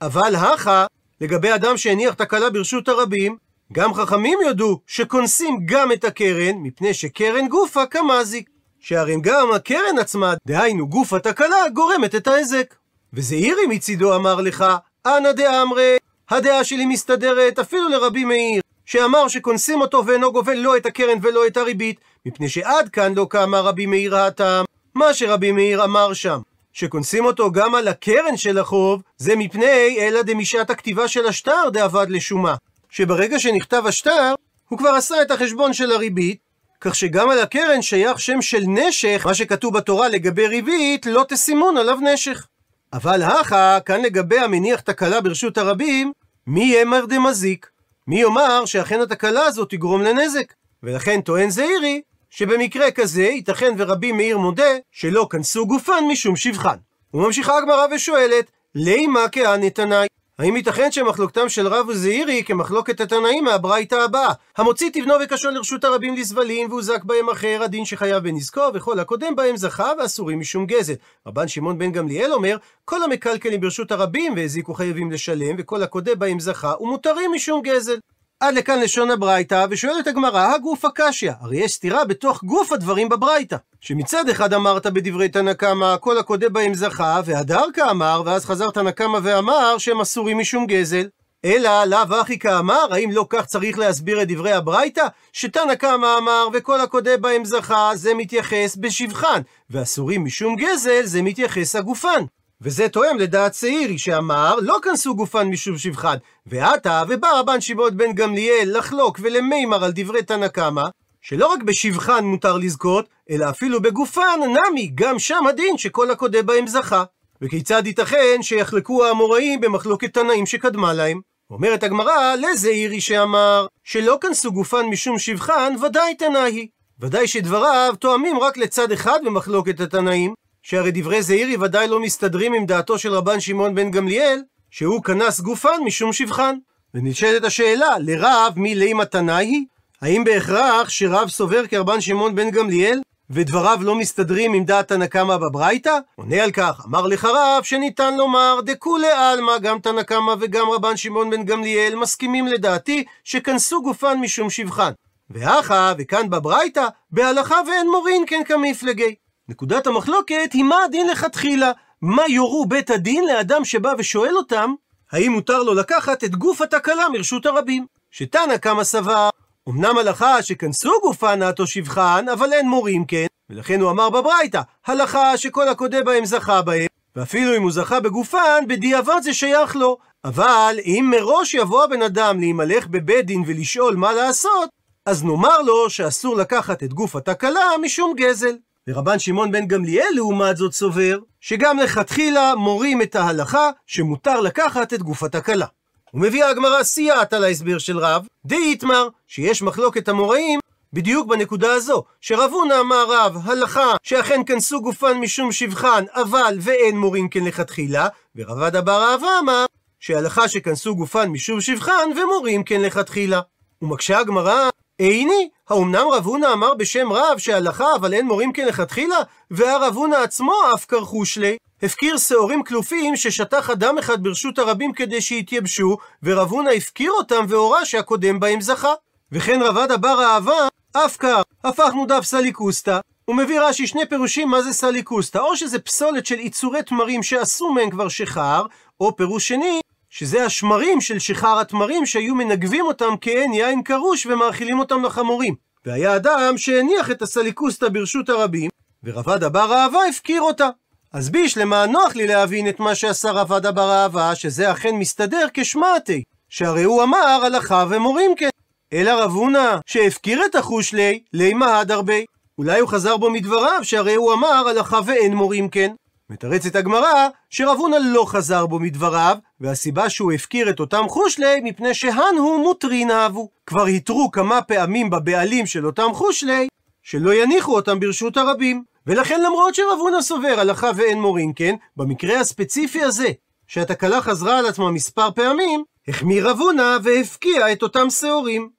אבל 0.01 0.35
הכה, 0.35 0.85
לגבי 1.21 1.55
אדם 1.55 1.77
שהניח 1.77 2.13
תקלה 2.13 2.49
ברשות 2.49 2.87
הרבים, 2.87 3.37
גם 3.73 3.93
חכמים 3.93 4.39
יודו 4.45 4.79
שכונסים 4.87 5.59
גם 5.65 5.91
את 5.91 6.03
הקרן, 6.03 6.55
מפני 6.55 6.93
שקרן 6.93 7.47
גופה 7.47 7.85
כמזיק. 7.85 8.49
שהרי 8.79 9.15
גם 9.21 9.51
הקרן 9.55 9.99
עצמה, 9.99 10.33
דהיינו 10.47 10.87
גוף 10.87 11.13
התקלה, 11.13 11.69
גורמת 11.73 12.15
את 12.15 12.27
ההיזק. 12.27 12.75
וזעירי 13.13 13.67
מצידו 13.69 14.15
אמר 14.15 14.41
לך, 14.41 14.65
אנא 15.05 15.31
דאמרי, 15.31 15.97
הדעה 16.29 16.63
שלי 16.63 16.85
מסתדרת 16.85 17.59
אפילו 17.59 17.89
לרבי 17.89 18.23
מאיר, 18.23 18.61
שאמר 18.85 19.27
שכונסים 19.27 19.81
אותו 19.81 20.05
ואינו 20.05 20.31
גובל 20.31 20.57
לא 20.57 20.77
את 20.77 20.85
הקרן 20.85 21.17
ולא 21.21 21.47
את 21.47 21.57
הריבית, 21.57 21.99
מפני 22.25 22.49
שעד 22.49 22.89
כאן 22.89 23.13
לא 23.13 23.27
קמה 23.29 23.59
רבי 23.59 23.85
מאיר 23.85 24.15
הטעם. 24.15 24.65
מה 24.95 25.13
שרבי 25.13 25.51
מאיר 25.51 25.83
אמר 25.83 26.13
שם, 26.13 26.39
שכונסים 26.73 27.25
אותו 27.25 27.51
גם 27.51 27.75
על 27.75 27.87
הקרן 27.87 28.37
של 28.37 28.57
החוב, 28.57 29.01
זה 29.17 29.35
מפני 29.35 29.97
אלא 29.99 30.21
דמשעת 30.21 30.69
הכתיבה 30.69 31.07
של 31.07 31.25
השטר 31.27 31.69
דאבד 31.73 32.05
לשומה. 32.09 32.55
שברגע 32.89 33.39
שנכתב 33.39 33.83
השטר, 33.85 34.33
הוא 34.69 34.79
כבר 34.79 34.89
עשה 34.89 35.21
את 35.21 35.31
החשבון 35.31 35.73
של 35.73 35.91
הריבית, 35.91 36.39
כך 36.81 36.95
שגם 36.95 37.29
על 37.29 37.39
הקרן 37.39 37.81
שייך 37.81 38.19
שם 38.19 38.41
של 38.41 38.63
נשך, 38.67 39.25
מה 39.25 39.33
שכתוב 39.33 39.77
בתורה 39.77 40.07
לגבי 40.07 40.47
ריבית, 40.47 41.05
לא 41.05 41.25
תסימון 41.29 41.77
עליו 41.77 41.97
נשך. 42.13 42.47
אבל 42.93 43.23
הכה, 43.23 43.79
כאן 43.85 44.01
לגבי 44.01 44.39
המניח 44.39 44.79
תקלה 44.79 45.21
ברשות 45.21 45.57
הרבים, 45.57 46.11
מי 46.47 46.63
יאמר 46.63 47.05
דמזיק? 47.05 47.69
מי 48.07 48.21
יאמר 48.21 48.65
שאכן 48.65 49.01
התקלה 49.01 49.45
הזאת 49.45 49.69
תגרום 49.69 50.01
לנזק? 50.01 50.53
ולכן 50.83 51.21
טוען 51.21 51.49
זעירי, 51.49 52.01
שבמקרה 52.29 52.91
כזה 52.91 53.23
ייתכן 53.23 53.73
ורבי 53.77 54.11
מאיר 54.11 54.37
מודה 54.37 54.77
שלא 54.91 55.27
כנסו 55.29 55.67
גופן 55.67 56.03
משום 56.11 56.35
שבחן. 56.35 56.75
וממשיכה 57.13 57.57
הגמרא 57.57 57.85
ושואלת, 57.91 58.51
לימה 58.75 59.29
כהני 59.31 59.69
תנאי? 59.69 60.07
האם 60.39 60.55
ייתכן 60.55 60.91
שמחלוקתם 60.91 61.49
של 61.49 61.67
רב 61.67 61.87
וזעירי 61.87 62.43
כמחלוקת 62.43 63.01
התנאים 63.01 63.43
מהברייתא 63.43 63.95
הבאה? 63.95 64.33
המוציא 64.57 64.89
תבנו 64.93 65.13
וקשון 65.23 65.53
לרשות 65.53 65.83
הרבים 65.83 66.15
לזבלים 66.15 66.69
והוזק 66.69 67.03
בהם 67.03 67.29
אחר 67.29 67.61
הדין 67.63 67.85
שחייב 67.85 68.23
בנזקו 68.23 68.61
וכל 68.73 68.99
הקודם 68.99 69.35
בהם 69.35 69.57
זכה 69.57 69.91
ואסורים 69.99 70.39
משום 70.39 70.65
גזל. 70.65 70.93
רבן 71.27 71.47
שמעון 71.47 71.77
בן 71.77 71.91
גמליאל 71.91 72.33
אומר 72.33 72.57
כל 72.85 73.03
המקלקלים 73.03 73.61
ברשות 73.61 73.91
הרבים 73.91 74.33
והזיקו 74.35 74.73
חייבים 74.73 75.11
לשלם 75.11 75.55
וכל 75.57 75.83
הקודם 75.83 76.19
בהם 76.19 76.39
זכה 76.39 76.73
ומותרים 76.79 77.31
משום 77.35 77.61
גזל. 77.61 77.97
עד 78.39 78.55
לכאן 78.55 78.79
לשון 78.79 79.11
הברייתא, 79.11 79.65
ושואלת 79.69 80.07
הגמרא, 80.07 80.53
הגוף 80.55 80.85
הקשיא, 80.85 81.31
הרי 81.39 81.57
יש 81.57 81.71
סתירה 81.71 82.05
בתוך 82.05 82.43
גוף 82.43 82.71
הדברים 82.71 83.09
בברייתא. 83.09 83.55
שמצד 83.81 84.29
אחד 84.29 84.53
אמרת 84.53 84.87
בדברי 84.87 85.29
תנא 85.29 85.53
קמא, 85.53 85.95
כל 85.99 86.17
הקודה 86.17 86.49
בהם 86.49 86.73
זכה, 86.73 87.21
והדר 87.25 87.63
כאמר, 87.73 88.21
ואז 88.25 88.45
חזר 88.45 88.69
תנא 88.69 88.91
קמא 88.91 89.19
ואמר 89.23 89.77
שהם 89.77 90.01
אסורים 90.01 90.37
משום 90.37 90.65
גזל. 90.65 91.07
אלא 91.45 91.85
לאו 91.85 92.21
אחי 92.21 92.39
כאמר, 92.39 92.87
האם 92.91 93.11
לא 93.11 93.25
כך 93.29 93.45
צריך 93.45 93.79
להסביר 93.79 94.21
את 94.21 94.27
דברי 94.27 94.51
הברייתא? 94.51 95.05
שתנא 95.33 95.75
קמא 95.75 96.17
אמר, 96.17 96.47
וכל 96.53 96.81
הקודה 96.81 97.17
בהם 97.17 97.45
זכה, 97.45 97.91
זה 97.93 98.13
מתייחס 98.13 98.75
בשבחן, 98.79 99.41
ואסורים 99.69 100.23
משום 100.23 100.55
גזל, 100.55 101.01
זה 101.03 101.21
מתייחס 101.21 101.75
הגופן. 101.75 102.23
וזה 102.61 102.89
תואם 102.89 103.17
לדעת 103.17 103.53
שעירי 103.53 103.97
שאמר, 103.97 104.55
לא 104.61 104.77
כנסו 104.81 105.15
גופן 105.15 105.47
משום 105.47 105.77
שבחן. 105.77 106.15
ועתה, 106.45 107.03
ובא 107.09 107.39
רבן 107.39 107.61
שמעון 107.61 107.97
בן 107.97 108.13
גמליאל 108.13 108.77
לחלוק 108.77 109.19
ולמימר 109.23 109.83
על 109.83 109.91
דברי 109.95 110.23
תנא 110.23 110.47
קמא, 110.47 110.83
שלא 111.21 111.47
רק 111.47 111.63
בשבחן 111.63 112.25
מותר 112.25 112.57
לזכות, 112.57 113.09
אלא 113.29 113.49
אפילו 113.49 113.81
בגופן 113.81 114.39
נמי, 114.43 114.91
גם 114.95 115.19
שם 115.19 115.47
הדין 115.49 115.77
שכל 115.77 116.11
הקודה 116.11 116.43
בהם 116.43 116.67
זכה. 116.67 117.03
וכיצד 117.41 117.87
ייתכן 117.87 118.41
שיחלקו 118.41 119.05
האמוראים 119.05 119.61
במחלוקת 119.61 120.13
תנאים 120.13 120.45
שקדמה 120.45 120.93
להם? 120.93 121.21
אומרת 121.51 121.83
הגמרא, 121.83 122.35
לזעירי 122.35 123.01
שאמר, 123.01 123.67
שלא 123.83 124.17
כנסו 124.21 124.51
גופן 124.51 124.85
משום 124.85 125.19
שבחן, 125.19 125.73
ודאי 125.81 126.15
תנאי. 126.15 126.67
ודאי 126.99 127.27
שדבריו 127.27 127.93
תואמים 127.99 128.39
רק 128.39 128.57
לצד 128.57 128.91
אחד 128.91 129.19
במחלוקת 129.25 129.79
התנאים, 129.79 130.33
שהרי 130.63 130.91
דברי 130.91 131.21
זעירי 131.21 131.57
ודאי 131.57 131.87
לא 131.87 131.99
מסתדרים 131.99 132.53
עם 132.53 132.65
דעתו 132.65 132.97
של 132.97 133.13
רבן 133.13 133.39
שמעון 133.39 133.75
בן 133.75 133.91
גמליאל, 133.91 134.41
שהוא 134.71 135.03
כנס 135.03 135.39
גופן 135.39 135.83
משום 135.85 136.13
שבחן. 136.13 136.55
ונשאלת 136.93 137.43
השאלה, 137.43 137.87
לרב 137.99 138.53
מי 138.55 138.75
לימה 138.75 139.05
תנאי? 139.05 139.65
האם 140.01 140.23
בהכרח 140.23 140.89
שרב 140.89 141.29
סובר 141.29 141.67
כרבן 141.67 142.01
שמעון 142.01 142.35
בן 142.35 142.51
גמליאל, 142.51 143.01
ודבריו 143.29 143.79
לא 143.81 143.95
מסתדרים 143.95 144.53
עם 144.53 144.63
דעת 144.63 144.87
תנא 144.87 145.05
קמא 145.05 145.37
בברייתא? 145.37 145.97
עונה 146.15 146.43
על 146.43 146.51
כך, 146.51 146.85
אמר 146.85 147.07
לך 147.07 147.25
רב 147.25 147.63
שניתן 147.63 148.17
לומר 148.17 148.59
דכולי 148.65 149.11
עלמא, 149.11 149.57
גם 149.57 149.79
תנא 149.79 150.03
קמא 150.03 150.35
וגם 150.39 150.69
רבן 150.69 150.97
שמעון 150.97 151.29
בן 151.29 151.43
גמליאל 151.43 151.95
מסכימים 151.95 152.47
לדעתי 152.47 153.03
שכנסו 153.23 153.81
גופן 153.81 154.17
משום 154.21 154.49
שבחן. 154.49 154.91
והכה, 155.29 155.93
וכאן 155.97 156.29
בברייתא, 156.29 156.87
בהלכה 157.11 157.55
ואין 157.67 157.87
מורין 157.87 158.23
כן 158.27 158.41
כמפלגי. 158.45 159.15
נקודת 159.49 159.87
המחלוקת 159.87 160.53
היא 160.53 160.63
מה 160.63 160.83
הדין 160.85 161.07
לכתחילה, 161.07 161.71
מה 162.01 162.23
יורו 162.29 162.65
בית 162.65 162.89
הדין 162.89 163.27
לאדם 163.27 163.65
שבא 163.65 163.93
ושואל 163.97 164.37
אותם, 164.37 164.73
האם 165.11 165.31
מותר 165.31 165.63
לו 165.63 165.73
לקחת 165.73 166.23
את 166.23 166.35
גוף 166.35 166.61
התקלה 166.61 167.09
מרשות 167.09 167.45
הרבים. 167.45 167.85
שתנא 168.11 168.57
קמא 168.57 168.83
סבר, 168.83 169.29
אמנם 169.69 169.97
הלכה 169.97 170.43
שכנסו 170.43 170.91
גופן 171.01 171.39
נעתו 171.39 171.67
שבחן, 171.67 172.25
אבל 172.33 172.53
אין 172.53 172.69
מורים 172.69 173.05
כן, 173.05 173.25
ולכן 173.49 173.81
הוא 173.81 173.91
אמר 173.91 174.09
בברייתא, 174.09 174.61
הלכה 174.87 175.37
שכל 175.37 175.67
הקודה 175.67 176.03
בהם 176.03 176.25
זכה 176.25 176.61
בהם, 176.61 176.87
ואפילו 177.15 177.57
אם 177.57 177.61
הוא 177.61 177.71
זכה 177.71 177.99
בגופן, 177.99 178.63
בדיעבד 178.67 179.19
זה 179.23 179.33
שייך 179.33 179.75
לו. 179.75 179.97
אבל 180.25 180.75
אם 180.85 181.11
מראש 181.11 181.53
יבוא 181.53 181.83
הבן 181.83 182.01
אדם 182.01 182.39
להימלך 182.39 182.87
בבית 182.87 183.25
דין 183.25 183.43
ולשאול 183.47 183.95
מה 183.95 184.13
לעשות, 184.13 184.69
אז 185.05 185.23
נאמר 185.23 185.61
לו 185.61 185.89
שאסור 185.89 186.35
לקחת 186.35 186.83
את 186.83 186.93
גוף 186.93 187.15
התקלה 187.15 187.61
משום 187.81 188.13
גזל. 188.17 188.55
ורבן 188.89 189.19
שמעון 189.19 189.51
בן 189.51 189.67
גמליאל 189.67 190.07
לעומת 190.15 190.57
זאת 190.57 190.73
סובר, 190.73 191.19
שגם 191.41 191.79
לכתחילה 191.79 192.55
מורים 192.55 193.01
את 193.01 193.15
ההלכה 193.15 193.69
שמותר 193.87 194.41
לקחת 194.41 194.93
את 194.93 195.03
גוף 195.03 195.23
התקלה. 195.23 195.65
ומביאה 196.13 196.49
הגמרא 196.49 196.83
סייעת 196.83 197.33
על 197.33 197.43
ההסבר 197.43 197.77
של 197.77 197.99
רב, 197.99 198.27
די 198.45 198.55
איתמר, 198.55 199.07
שיש 199.27 199.61
מחלוקת 199.61 200.07
המוראים 200.07 200.59
בדיוק 200.93 201.27
בנקודה 201.27 201.73
הזו, 201.73 202.03
שרב 202.21 202.51
הונא 202.51 202.79
אמר 202.79 203.05
רב, 203.09 203.37
הלכה 203.43 203.93
שאכן 204.03 204.41
כנסו 204.45 204.81
גופן 204.81 205.17
משום 205.17 205.51
שבחן, 205.51 206.03
אבל 206.13 206.57
ואין 206.61 206.97
מורים 206.97 207.29
כן 207.29 207.43
לכתחילה, 207.43 208.07
ורב 208.35 208.61
עדה 208.61 208.81
בר 208.81 209.11
אהבה 209.11 209.39
אמר, 209.39 209.65
שהלכה 209.99 210.47
שכנסו 210.47 210.95
גופן 210.95 211.29
משום 211.29 211.61
שבחן, 211.61 212.09
ומורים 212.17 212.63
כן 212.63 212.81
לכתחילה. 212.81 213.41
ומקשה 213.81 214.19
הגמרא, 214.19 214.69
איני, 214.99 215.49
האומנם 215.69 216.07
רב 216.13 216.25
הונא 216.25 216.53
אמר 216.53 216.73
בשם 216.73 217.13
רב 217.13 217.37
שהלכה 217.37 217.95
אבל 217.95 218.13
אין 218.13 218.25
מורים 218.25 218.53
כלכתחילה? 218.53 219.17
והרב 219.51 219.95
הונא 219.95 220.15
עצמו 220.15 220.53
אף 220.73 220.85
כרכוש 220.85 221.37
לי. 221.37 221.57
הפקיר 221.83 222.17
שעורים 222.17 222.63
כלופים 222.63 223.15
ששטח 223.15 223.69
אדם 223.69 223.97
אחד 223.97 224.23
ברשות 224.23 224.59
הרבים 224.59 224.93
כדי 224.93 225.21
שיתייבשו, 225.21 225.97
ורב 226.23 226.51
הונא 226.51 226.69
הפקיר 226.69 227.11
אותם 227.11 227.45
והורה 227.49 227.85
שהקודם 227.85 228.39
בהם 228.39 228.61
זכה. 228.61 228.93
וכן 229.31 229.61
רב 229.61 229.77
עדה 229.77 229.97
בר 229.97 230.23
אהבה, 230.23 230.67
אף 230.93 231.17
קר, 231.17 231.41
הפכנו 231.63 232.05
דף 232.05 232.23
סליקוסטה. 232.23 232.99
הוא 233.25 233.35
מביא 233.35 233.61
רש"י 233.61 233.87
שני 233.87 234.05
פירושים 234.09 234.49
מה 234.49 234.61
זה 234.61 234.73
סליקוסטה, 234.73 235.39
או 235.39 235.55
שזה 235.55 235.79
פסולת 235.79 236.25
של 236.25 236.39
יצורי 236.39 236.83
תמרים 236.83 237.23
שעשו 237.23 237.69
מהם 237.69 237.89
כבר 237.89 238.09
שחר, 238.09 238.65
או 238.99 239.15
פירוש 239.15 239.47
שני, 239.47 239.79
שזה 240.09 240.45
השמרים 240.45 241.01
של 241.01 241.19
שיכר 241.19 241.59
התמרים 241.59 242.05
שהיו 242.05 242.35
מנגבים 242.35 242.85
אותם 242.85 243.13
כעין 243.21 243.53
יין 243.53 243.83
קרוש 243.83 244.25
ומאכילים 244.25 244.79
אותם 244.79 245.05
לחמורים. 245.05 245.55
והיה 245.85 246.15
אדם 246.15 246.57
שהניח 246.57 247.11
את 247.11 247.21
הסליקוסטה 247.21 247.89
ברשות 247.89 248.29
הרבים, 248.29 248.69
ורבד 249.03 249.43
אבר 249.43 249.73
אהבה 249.73 249.99
הפקיר 250.09 250.41
אותה. 250.41 250.69
אז 251.13 251.29
בישלמה 251.29 251.85
נוח 251.85 252.15
לי 252.15 252.27
להבין 252.27 252.69
את 252.69 252.79
מה 252.79 252.95
שעשה 252.95 253.31
רבד 253.31 253.65
אבר 253.65 253.91
אהבה, 253.91 254.35
שזה 254.35 254.71
אכן 254.71 254.95
מסתדר 254.95 255.45
כשמעתי, 255.53 256.23
שהרי 256.49 256.83
הוא 256.83 257.03
אמר 257.03 257.41
הלכה 257.45 257.85
ומורים 257.89 258.35
כן. 258.35 258.49
אלא 258.93 259.23
רב 259.23 259.31
הונא, 259.31 259.75
שהפקיר 259.85 260.45
את 260.45 260.55
החוש 260.55 260.93
לי, 260.93 261.23
לי 261.33 261.53
מהד 261.53 261.91
הרבה. 261.91 262.13
אולי 262.57 262.79
הוא 262.79 262.89
חזר 262.89 263.17
בו 263.17 263.29
מדבריו, 263.29 263.79
שהרי 263.83 264.15
הוא 264.15 264.33
אמר 264.33 264.67
הלכה 264.67 264.99
ואין 265.05 265.33
מורים 265.33 265.69
כן. 265.69 265.91
מתרצת 266.29 266.75
הגמרא 266.75 267.27
שרב 267.49 267.77
הונא 267.77 267.95
לא 267.95 268.25
חזר 268.27 268.65
בו 268.65 268.79
מדבריו, 268.79 269.37
והסיבה 269.59 270.09
שהוא 270.09 270.31
הפקיר 270.31 270.69
את 270.69 270.79
אותם 270.79 271.05
חושלי, 271.07 271.61
מפני 271.63 271.93
שהן 271.93 272.37
הוא 272.37 272.63
מוטרין 272.63 273.11
אהבו. 273.11 273.49
כבר 273.65 273.85
התרו 273.85 274.31
כמה 274.31 274.61
פעמים 274.61 275.09
בבעלים 275.09 275.65
של 275.65 275.85
אותם 275.85 276.13
חושלי, 276.13 276.67
שלא 277.03 277.33
יניחו 277.33 277.75
אותם 277.75 277.99
ברשות 277.99 278.37
הרבים. 278.37 278.83
ולכן 279.07 279.41
למרות 279.41 279.75
שרב 279.75 279.99
הונא 279.99 280.21
סובר 280.21 280.55
הלכה 280.59 280.91
ואין 280.95 281.21
מורין 281.21 281.51
כן, 281.55 281.75
במקרה 281.97 282.39
הספציפי 282.39 283.03
הזה, 283.03 283.29
שהתקלה 283.67 284.21
חזרה 284.21 284.59
על 284.59 284.65
עצמה 284.65 284.91
מספר 284.91 285.31
פעמים, 285.31 285.83
החמיר 286.07 286.49
רב 286.49 286.59
הונא 286.59 286.97
והפקיע 287.03 287.71
את 287.71 287.83
אותם 287.83 288.09
שעורים. 288.09 288.69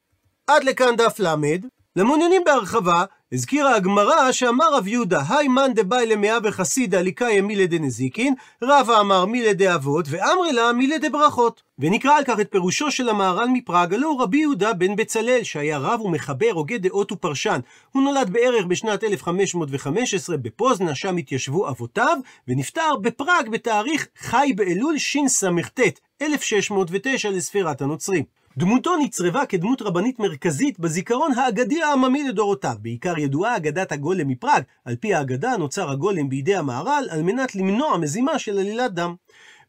עד 0.46 0.64
לכאן 0.64 0.96
דף 0.96 1.20
ל', 1.20 1.34
למעוניינים 1.96 2.42
בהרחבה, 2.44 3.04
הזכירה 3.32 3.76
הגמרא 3.76 4.32
שאמר 4.32 4.74
רב 4.74 4.86
יהודה, 4.86 5.22
האי 5.28 5.48
מאן 5.48 5.74
דבעי 5.74 6.06
למהוי 6.06 6.38
חסידא 6.44 7.00
לקיים 7.00 7.40
מילי 7.40 7.66
דנזיקין, 7.66 8.34
רבא 8.62 9.00
אמר 9.00 9.26
מילי 9.26 9.54
דאבות, 9.54 10.06
ואמרי 10.08 10.52
לה 10.52 10.72
מילי 10.72 10.98
דברכות. 10.98 11.62
ונקרא 11.78 12.12
על 12.18 12.24
כך 12.24 12.40
את 12.40 12.48
פירושו 12.50 12.90
של 12.90 13.08
המהר"ל 13.08 13.48
מפראג, 13.48 13.94
הלא 13.94 14.16
רבי 14.20 14.38
יהודה 14.38 14.72
בן 14.72 14.96
בצלאל, 14.96 15.42
שהיה 15.42 15.78
רב 15.78 16.00
ומחבר, 16.00 16.50
הוגה 16.52 16.78
דעות 16.78 17.12
ופרשן. 17.12 17.60
הוא 17.92 18.02
נולד 18.02 18.30
בערך 18.30 18.66
בשנת 18.66 19.04
1515 19.04 20.36
בפוזנה, 20.36 20.94
שם 20.94 21.16
התיישבו 21.16 21.68
אבותיו, 21.68 22.18
ונפטר 22.48 22.96
בפראג 23.02 23.48
בתאריך 23.48 24.08
חי 24.18 24.52
באלול 24.56 24.98
שס"ט, 24.98 25.80
1609 26.22 27.30
לספירת 27.30 27.82
הנוצרים. 27.82 28.39
דמותו 28.60 28.96
נצרבה 28.96 29.46
כדמות 29.46 29.82
רבנית 29.82 30.18
מרכזית 30.18 30.78
בזיכרון 30.78 31.32
האגדי 31.38 31.82
העממי 31.82 32.28
לדורותיו. 32.28 32.74
בעיקר 32.80 33.18
ידועה 33.18 33.56
אגדת 33.56 33.92
הגולם 33.92 34.28
מפראג. 34.28 34.62
על 34.84 34.96
פי 34.96 35.14
האגדה 35.14 35.56
נוצר 35.56 35.90
הגולם 35.90 36.28
בידי 36.28 36.56
המהר"ל 36.56 37.08
על 37.10 37.22
מנת 37.22 37.54
למנוע 37.54 37.98
מזימה 37.98 38.38
של 38.38 38.58
עלילת 38.58 38.94
דם. 38.94 39.14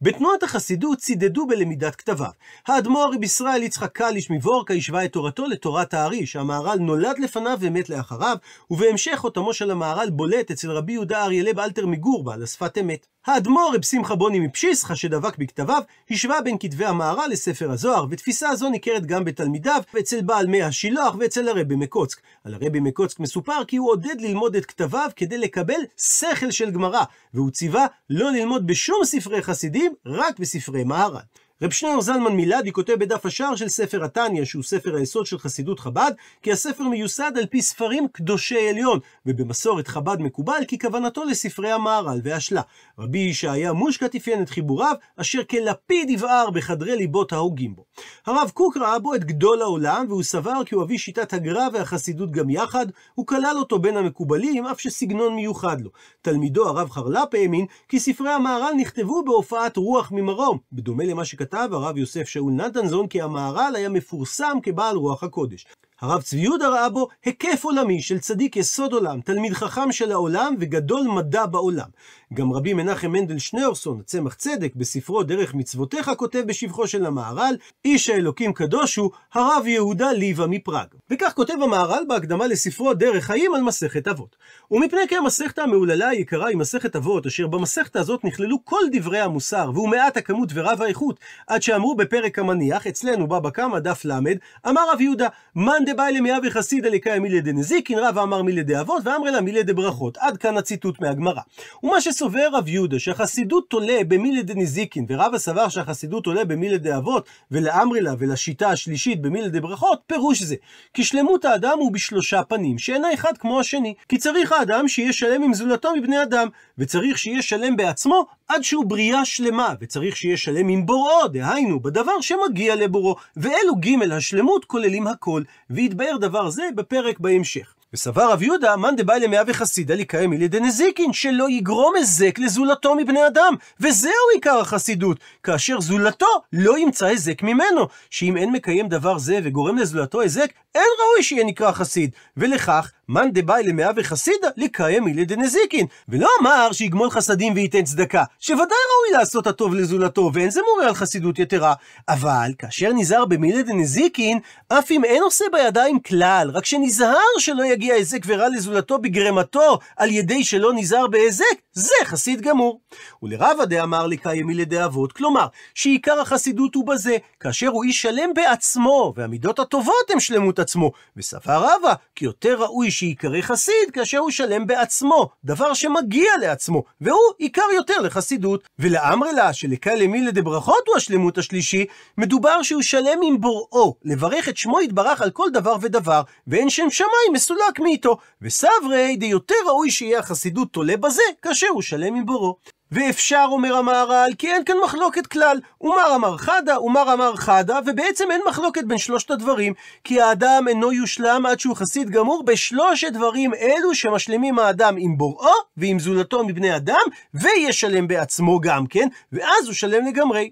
בתנועת 0.02 0.44
החסידות 0.44 0.98
צידדו 0.98 1.48
בלמידת 1.48 1.96
כתביו. 1.96 2.30
האדמו"ר 2.68 3.12
רב 3.16 3.24
ישראל 3.24 3.64
יצחק 3.64 3.92
קליש 3.92 4.32
מבורקה 4.32 4.74
השווה 4.74 5.06
את 5.06 5.14
תורתו 5.14 5.48
לתורת 5.48 5.94
הארי, 5.94 6.26
שהמהר"ל 6.26 6.80
נולד 6.80 7.20
לפניו 7.20 7.58
ומת 7.62 7.90
לאחריו, 7.90 8.38
ובהמשך 8.72 9.16
חותמו 9.16 9.54
של 9.54 9.72
המהר"ל 9.72 10.10
בולט 10.10 10.52
אצל 10.52 10.72
רבי 10.72 10.94
יהודה 10.94 11.24
אריה 11.24 11.44
לב 11.44 11.60
אלתר 11.60 11.86
מגור 11.86 12.24
בעל 12.24 12.44
השפת 12.44 12.78
אמת. 12.78 13.08
האדמו"ר 13.26 13.72
רב 13.76 13.84
שמחה 13.86 14.16
בוני 14.16 14.40
מפשיסחה 14.40 14.96
שדבק 14.96 15.38
בכתביו, 15.38 15.82
השווה 16.10 16.42
בין 16.42 16.58
כתבי 16.60 16.86
המהר"ל 16.86 17.30
לספר 17.32 17.72
הזוהר, 17.72 18.06
ותפיסה 18.10 18.56
זו 18.56 18.70
ניכרת 18.70 19.06
גם 19.06 19.26
בתלמידיו, 19.26 19.82
ואצל 19.94 20.22
בעל 20.22 20.48
מי 20.48 20.64
השילוח 20.64 21.16
ואצל 21.20 21.50
הרבי 21.50 21.76
מקוצק. 21.76 22.22
על 22.44 22.54
הרבי 22.54 22.80
מקוצק 22.80 23.20
מסופר 23.20 23.66
כי 23.68 23.78
הוא 23.78 23.92
עודד 23.92 24.22
ללמוד 24.22 24.56
את 24.56 24.66
כתביו 24.66 25.10
כדי 25.16 25.38
לקבל 25.38 25.82
שכל 25.98 26.52
של 26.52 26.72
גמרא, 26.72 27.04
והוא 27.34 27.52
ציווה 27.52 27.86
לא 28.10 28.32
ללמוד 28.32 28.68
בשום 28.68 29.06
ספרי 29.06 29.42
חסידים, 29.42 29.94
רק 30.06 30.40
בספרי 30.40 30.84
מהר"ל. 30.84 31.41
רב 31.64 31.72
שניאור 31.72 32.02
זלמן 32.02 32.32
מילדי 32.34 32.72
כותב 32.72 32.94
בדף 32.94 33.26
השער 33.26 33.56
של 33.56 33.68
ספר 33.68 34.04
התניא, 34.04 34.46
שהוא 34.46 34.64
ספר 34.64 34.96
היסוד 34.96 35.26
של 35.26 35.38
חסידות 35.38 35.80
חב"ד, 35.80 36.12
כי 36.42 36.52
הספר 36.52 36.84
מיוסד 36.84 37.32
על 37.36 37.46
פי 37.46 37.62
ספרים 37.62 38.08
קדושי 38.12 38.70
עליון, 38.70 39.00
ובמסורת 39.26 39.88
חב"ד 39.88 40.22
מקובל 40.22 40.62
כי 40.68 40.80
כוונתו 40.80 41.24
לספרי 41.24 41.72
המהר"ל 41.72 42.20
והשלה. 42.24 42.62
רבי 43.00 43.18
ישעיה 43.18 43.74
מושקת 43.74 44.16
אפיין 44.16 44.42
את 44.42 44.50
חיבוריו, 44.50 44.96
אשר 45.18 45.44
כלפיד 45.44 46.10
יבער 46.10 46.50
בחדרי 46.50 46.96
ליבות 46.96 47.34
ההוגים 47.34 47.76
בו. 47.76 47.86
הרב 48.26 48.52
קוק 48.54 48.78
ראה 48.78 49.00
בו 49.00 49.16
את 49.16 49.24
גדול 49.24 49.62
העולם, 49.62 50.06
והוא 50.10 50.24
סבר 50.24 50.64
כי 50.66 50.76
הוא 50.76 50.84
אבי 50.84 50.98
שיטת 50.98 51.34
הגר"א 51.34 51.68
והחסידות 51.74 52.32
גם 52.32 52.50
יחד, 52.50 52.86
הוא 53.16 53.28
כלל 53.28 53.56
אותו 53.58 53.80
בין 53.80 53.98
המקובלים, 53.98 54.66
אף 54.66 54.80
שסגנון 54.80 55.36
מיוחד 55.36 55.82
לו. 55.82 55.90
תלמידו 56.22 56.68
הרב 56.68 56.90
חרל"פ 56.90 57.34
האמין 57.34 57.66
כי 57.90 58.00
ספרי 58.00 58.30
המהר"ל 58.30 58.74
נכתבו 58.78 59.24
בהופעת 59.24 59.78
רוח 59.78 60.12
ממרום, 60.12 60.58
בדומה 60.72 61.04
למה 61.04 61.26
שכתב 61.26 61.51
כתב 61.52 61.70
הרב 61.72 61.98
יוסף 61.98 62.28
שאול 62.28 62.54
נתנזון 62.54 63.08
כי 63.08 63.22
המהר"ל 63.22 63.74
היה 63.76 63.90
מפורסם 63.90 64.58
כבעל 64.64 64.96
רוח 64.96 65.24
הקודש. 65.24 65.66
הרב 66.02 66.22
צבי 66.22 66.40
יהודה 66.40 66.70
ראה 66.70 66.90
בו 66.90 67.08
היקף 67.26 67.64
עולמי 67.64 68.02
של 68.02 68.20
צדיק 68.20 68.58
יסוד 68.58 68.94
עולם, 68.94 69.22
תלמיד 69.22 69.54
חכם 69.54 69.92
של 69.92 70.12
העולם 70.12 70.56
וגדול 70.60 71.08
מדע 71.08 71.46
בעולם. 71.46 71.88
גם 72.34 72.54
רבי 72.54 72.74
מנחם 72.74 73.12
מנדל 73.12 73.40
שניאורסון, 73.40 74.02
צמח 74.06 74.34
צדק, 74.34 74.76
בספרו 74.76 75.24
דרך 75.24 75.54
מצוותיך, 75.54 76.12
כותב 76.18 76.44
בשבחו 76.46 76.88
של 76.88 77.06
המהר"ל, 77.06 77.56
איש 77.86 78.10
האלוקים 78.10 78.54
קדוש 78.54 78.96
הוא 78.96 79.12
הרב 79.34 79.68
יהודה 79.68 80.12
ליבה 80.12 80.48
מפראג. 80.48 80.88
וכך 81.10 81.34
כותב 81.36 81.54
המהר"ל 81.64 82.04
בהקדמה 82.08 82.48
לספרו 82.48 82.94
דרך 82.94 83.24
חיים 83.24 83.56
על 83.56 83.62
מסכת 83.62 84.08
אבות. 84.08 84.36
ומפני 84.72 85.02
כי 85.10 85.16
המסכתא 85.18 85.62
המהוללה 85.62 86.08
היקרה 86.08 86.48
היא 86.48 86.58
מסכת 86.58 86.96
אבות, 86.96 87.26
אשר 87.26 87.48
במסכתא 87.48 87.98
הזאת 87.98 88.24
נכללו 88.24 88.66
כל 88.66 88.84
דברי 88.92 89.20
המוסר, 89.20 89.72
והוא 89.74 89.90
מעט 89.90 90.18
הכמות 90.18 90.50
ורב 90.54 90.82
האיכות, 90.82 91.20
עד 91.48 91.62
שאמרו 91.62 91.96
בפרק 91.96 92.40
המניח, 92.40 92.88
אצלנו 92.88 93.28
בבא 93.28 93.50
קמא 93.50 93.80
דף 93.80 94.06
ל', 94.06 94.20
אמר 94.68 94.82
רב 94.94 95.02
יהודה, 95.02 95.28
מאן 95.56 95.86
דבאי 95.94 96.14
למיה 96.14 96.38
וחסידא 96.44 96.90
לקאי 96.90 97.20
מילי 97.20 97.42
דנזיקין, 97.42 98.00
רב 98.00 98.18
אמר 98.18 98.42
מילי 98.42 98.64
דאבות, 98.64 99.08
ואמרי 99.08 99.32
לה 99.32 99.42
מילי 99.42 99.64
דברכות. 99.64 100.18
עד 100.18 100.38
כאן 100.38 100.58
הציטוט 100.58 101.02
מהגמרא. 101.02 101.42
ומה 101.84 102.02
שסובר 102.02 102.48
רב 102.54 102.68
יהודה, 102.68 103.00
שהחסידות 103.00 103.70
תולה 103.70 103.98
במילי 104.08 104.44
דנזיקין, 104.44 105.06
ורבא 105.10 105.38
סבר 105.38 105.70
שהחסידות 105.70 106.24
תולה 106.24 106.46
במילי 106.46 106.78
דאבות, 106.78 107.30
ולאמרי 107.52 108.02
לה 108.02 108.14
ולשיטה 108.20 108.70
השלישית 108.70 109.22
במילי 109.22 109.50
דברכות, 109.50 110.02
פירוש 110.08 110.42
זה. 110.42 110.56
כי 110.94 111.04
שלמות 111.04 111.46
האדם 111.46 111.78
הוא 111.80 111.92
בשלושה 111.92 112.44
פנים, 112.44 112.78
שאינה 112.78 113.14
אחד 113.14 113.38
כמו 113.38 113.60
השני. 113.60 113.94
כי 114.10 114.18
צריך 114.18 114.52
האדם 114.52 114.88
שיהיה 114.88 115.14
שלם 115.14 115.44
עם 115.44 115.54
זולתו 115.54 115.96
מבני 115.96 116.24
אדם, 116.24 116.48
וצריך 116.78 117.18
שיהיה 117.18 117.42
שלם 117.42 117.78
בעצמו 117.78 118.26
עד 118.48 118.64
שהוא 118.64 118.86
בריאה 118.86 119.26
שלמה, 119.26 119.74
וצריך 119.82 120.18
שיהיה 120.18 120.38
שלם 120.38 120.68
עם 120.68 120.86
בוראו, 120.86 121.28
דהיינו, 121.28 121.80
בדבר 121.80 122.22
שמגיע 122.22 122.76
לבוראו, 122.76 123.16
ואלו 123.38 123.76
ג' 123.80 124.12
השלמות 124.12 124.66
כוללים 124.66 125.08
הכל, 125.08 125.42
ויתבאר 125.82 126.18
דבר 126.18 126.50
זה 126.50 126.64
בפרק 126.76 127.20
בהמשך. 127.20 127.74
וסבר 127.94 128.32
רב 128.32 128.42
יהודה, 128.42 128.76
מאן 128.76 128.96
דבאי 128.96 129.20
למאה 129.20 129.42
וחסידא 129.48 129.94
לקיים 129.94 130.34
אלי 130.34 130.48
דנזיקין, 130.48 131.14
שלא 131.14 131.50
יגרום 131.50 131.96
היזק 131.96 132.40
לזולתו 132.40 132.96
מבני 132.96 133.28
אדם. 133.28 133.56
וזהו 133.80 134.12
עיקר 134.34 134.60
החסידות, 134.60 135.18
כאשר 135.44 135.82
זולתו 135.82 136.26
לא 136.54 136.78
ימצא 136.78 137.06
היזק 137.06 137.44
ממנו. 137.44 137.88
שאם 138.10 138.38
אין 138.38 138.52
מקיים 138.52 138.90
דבר 138.90 139.18
זה 139.18 139.40
וגורם 139.44 139.78
לזולתו 139.78 140.22
היזק, 140.22 140.52
אין 140.76 140.88
ראוי 141.02 141.24
שיהיה 141.24 141.44
נקרא 141.44 141.72
חסיד. 141.72 142.12
ולכך, 142.38 142.92
מאן 143.12 143.30
דבאי 143.34 143.64
למאה 143.64 143.92
וחסידא 143.96 144.48
לקיים 144.58 145.08
אלי 145.08 145.26
דנזיקין. 145.26 145.86
ולא 146.10 146.30
אמר 146.42 146.70
שיגמול 146.72 147.10
חסדים 147.10 147.54
וייתן 147.54 147.84
צדקה, 147.84 148.24
שוודאי 148.40 148.64
ראוי 148.68 149.20
לעשות 149.20 149.48
הטוב 149.48 149.76
לזולתו, 149.76 150.32
ואין 150.34 150.50
זה 150.50 150.62
מורה 150.70 150.88
על 150.88 150.96
חסידות 150.96 151.40
יתרה. 151.40 151.74
אבל, 152.10 152.52
כאשר 152.58 152.94
נזהר 152.94 153.26
במילי 153.26 153.64
דנזיקין, 153.64 154.40
אף 154.68 154.92
אם 154.92 155.04
אין 155.04 155.24
עושה 155.24 155.46
בידיים 155.52 156.00
כלל, 156.00 156.52
רק 156.54 156.66
שנזהר 156.66 157.38
שלא 157.38 157.66
יגיע 157.66 157.94
היזק 157.94 158.20
ורע 158.26 158.50
לזולתו 158.50 158.98
בגרמתו, 158.98 159.80
על 159.98 160.12
ידי 160.12 160.44
שלא 160.44 160.74
נזהר 160.74 161.08
בהיזק, 161.08 161.46
זה 161.74 161.96
חסיד 162.04 162.42
גמור. 162.42 162.80
ולרבא 163.24 163.66
דאמר 163.66 164.08
לקיים 164.08 164.48
מילי 164.48 164.66
דאבות, 164.66 165.12
כלומר, 165.12 165.48
שעיקר 165.76 166.20
החסידות 166.20 166.76
הוא 166.76 166.88
בזה, 166.88 167.18
כאשר 167.40 167.68
הוא 167.68 167.84
איש 167.84 168.02
שלם 168.02 168.34
בעצמו, 168.36 169.14
והמידות 169.16 169.60
הטובות 169.60 170.10
הם 170.10 170.20
שלמות 170.20 170.60
עצמו. 170.60 170.92
וסבר 171.18 171.58
רבא, 171.58 171.94
כי 172.16 172.26
יותר 172.26 172.62
ראוי 172.64 172.92
שיקרא 173.02 173.42
חסיד 173.42 173.92
כאשר 173.94 174.18
הוא 174.18 174.32
שלם 174.32 174.68
בעצמו, 174.68 175.30
דבר 175.44 175.74
שמגיע 175.74 176.32
לעצמו, 176.42 176.84
והוא 177.02 177.32
עיקר 177.38 177.66
יותר 177.76 177.98
לחסידות. 178.04 178.64
ולאמרי 178.80 179.34
לה, 179.34 179.54
שלקה 179.54 179.96
למילי 179.96 180.32
דברכות 180.32 180.88
הוא 180.88 180.96
השלמות 180.98 181.38
השלישי, 181.38 181.86
מדובר 182.18 182.62
שהוא 182.62 182.82
שלם 182.82 183.20
עם 183.24 183.42
בוראו, 183.42 183.96
לברך 184.04 184.50
את 184.50 184.58
שמו 184.58 184.82
יתברך 184.82 185.22
על 185.22 185.32
כל 185.32 185.50
דבר 185.54 185.76
ודבר, 185.82 186.22
ואין 186.48 186.70
שם 186.70 186.90
שמיים 186.90 187.34
מסולק 187.34 187.80
מאיתו. 187.80 188.18
וסברי 188.42 189.16
דיותר 189.16 189.56
ראוי 189.68 189.92
שיהיה 189.92 190.20
החסידות 190.20 190.74
תולה 190.74 190.98
בזה, 190.98 191.24
כאשר 191.42 191.68
הוא 191.68 191.82
שלם 191.82 192.16
עם 192.16 192.26
בוראו. 192.26 192.58
ואפשר, 192.92 193.46
אומר 193.52 193.76
המהר"ל, 193.76 194.32
כי 194.38 194.48
אין 194.48 194.64
כאן 194.64 194.76
מחלוקת 194.84 195.28
כלל. 195.28 195.60
ומר 195.82 196.16
אמר 196.16 196.38
חדה, 196.38 196.82
ומר 196.82 197.14
אמר 197.14 197.36
חדה, 197.36 197.80
ובעצם 197.86 198.32
אין 198.32 198.42
מחלוקת 198.48 198.84
בין 198.84 198.98
שלושת 198.98 199.32
הדברים, 199.32 199.74
כי 200.04 200.22
האדם 200.22 200.66
אינו 200.68 200.92
יושלם 200.92 201.46
עד 201.46 201.60
שהוא 201.60 201.76
חסיד 201.76 202.10
גמור 202.10 202.44
בשלושת 202.44 203.12
דברים 203.14 203.54
אלו 203.54 203.96
שמשלימים 203.96 204.60
האדם 204.60 204.96
עם 205.00 205.18
בוראו 205.18 205.54
ועם 205.78 206.00
זולתו 206.00 206.44
מבני 206.44 206.76
אדם, 206.76 207.02
וישלם 207.34 208.08
בעצמו 208.08 208.60
גם 208.60 208.88
כן, 208.88 209.08
ואז 209.32 209.66
הוא 209.66 209.74
שלם 209.74 210.06
לגמרי. 210.06 210.50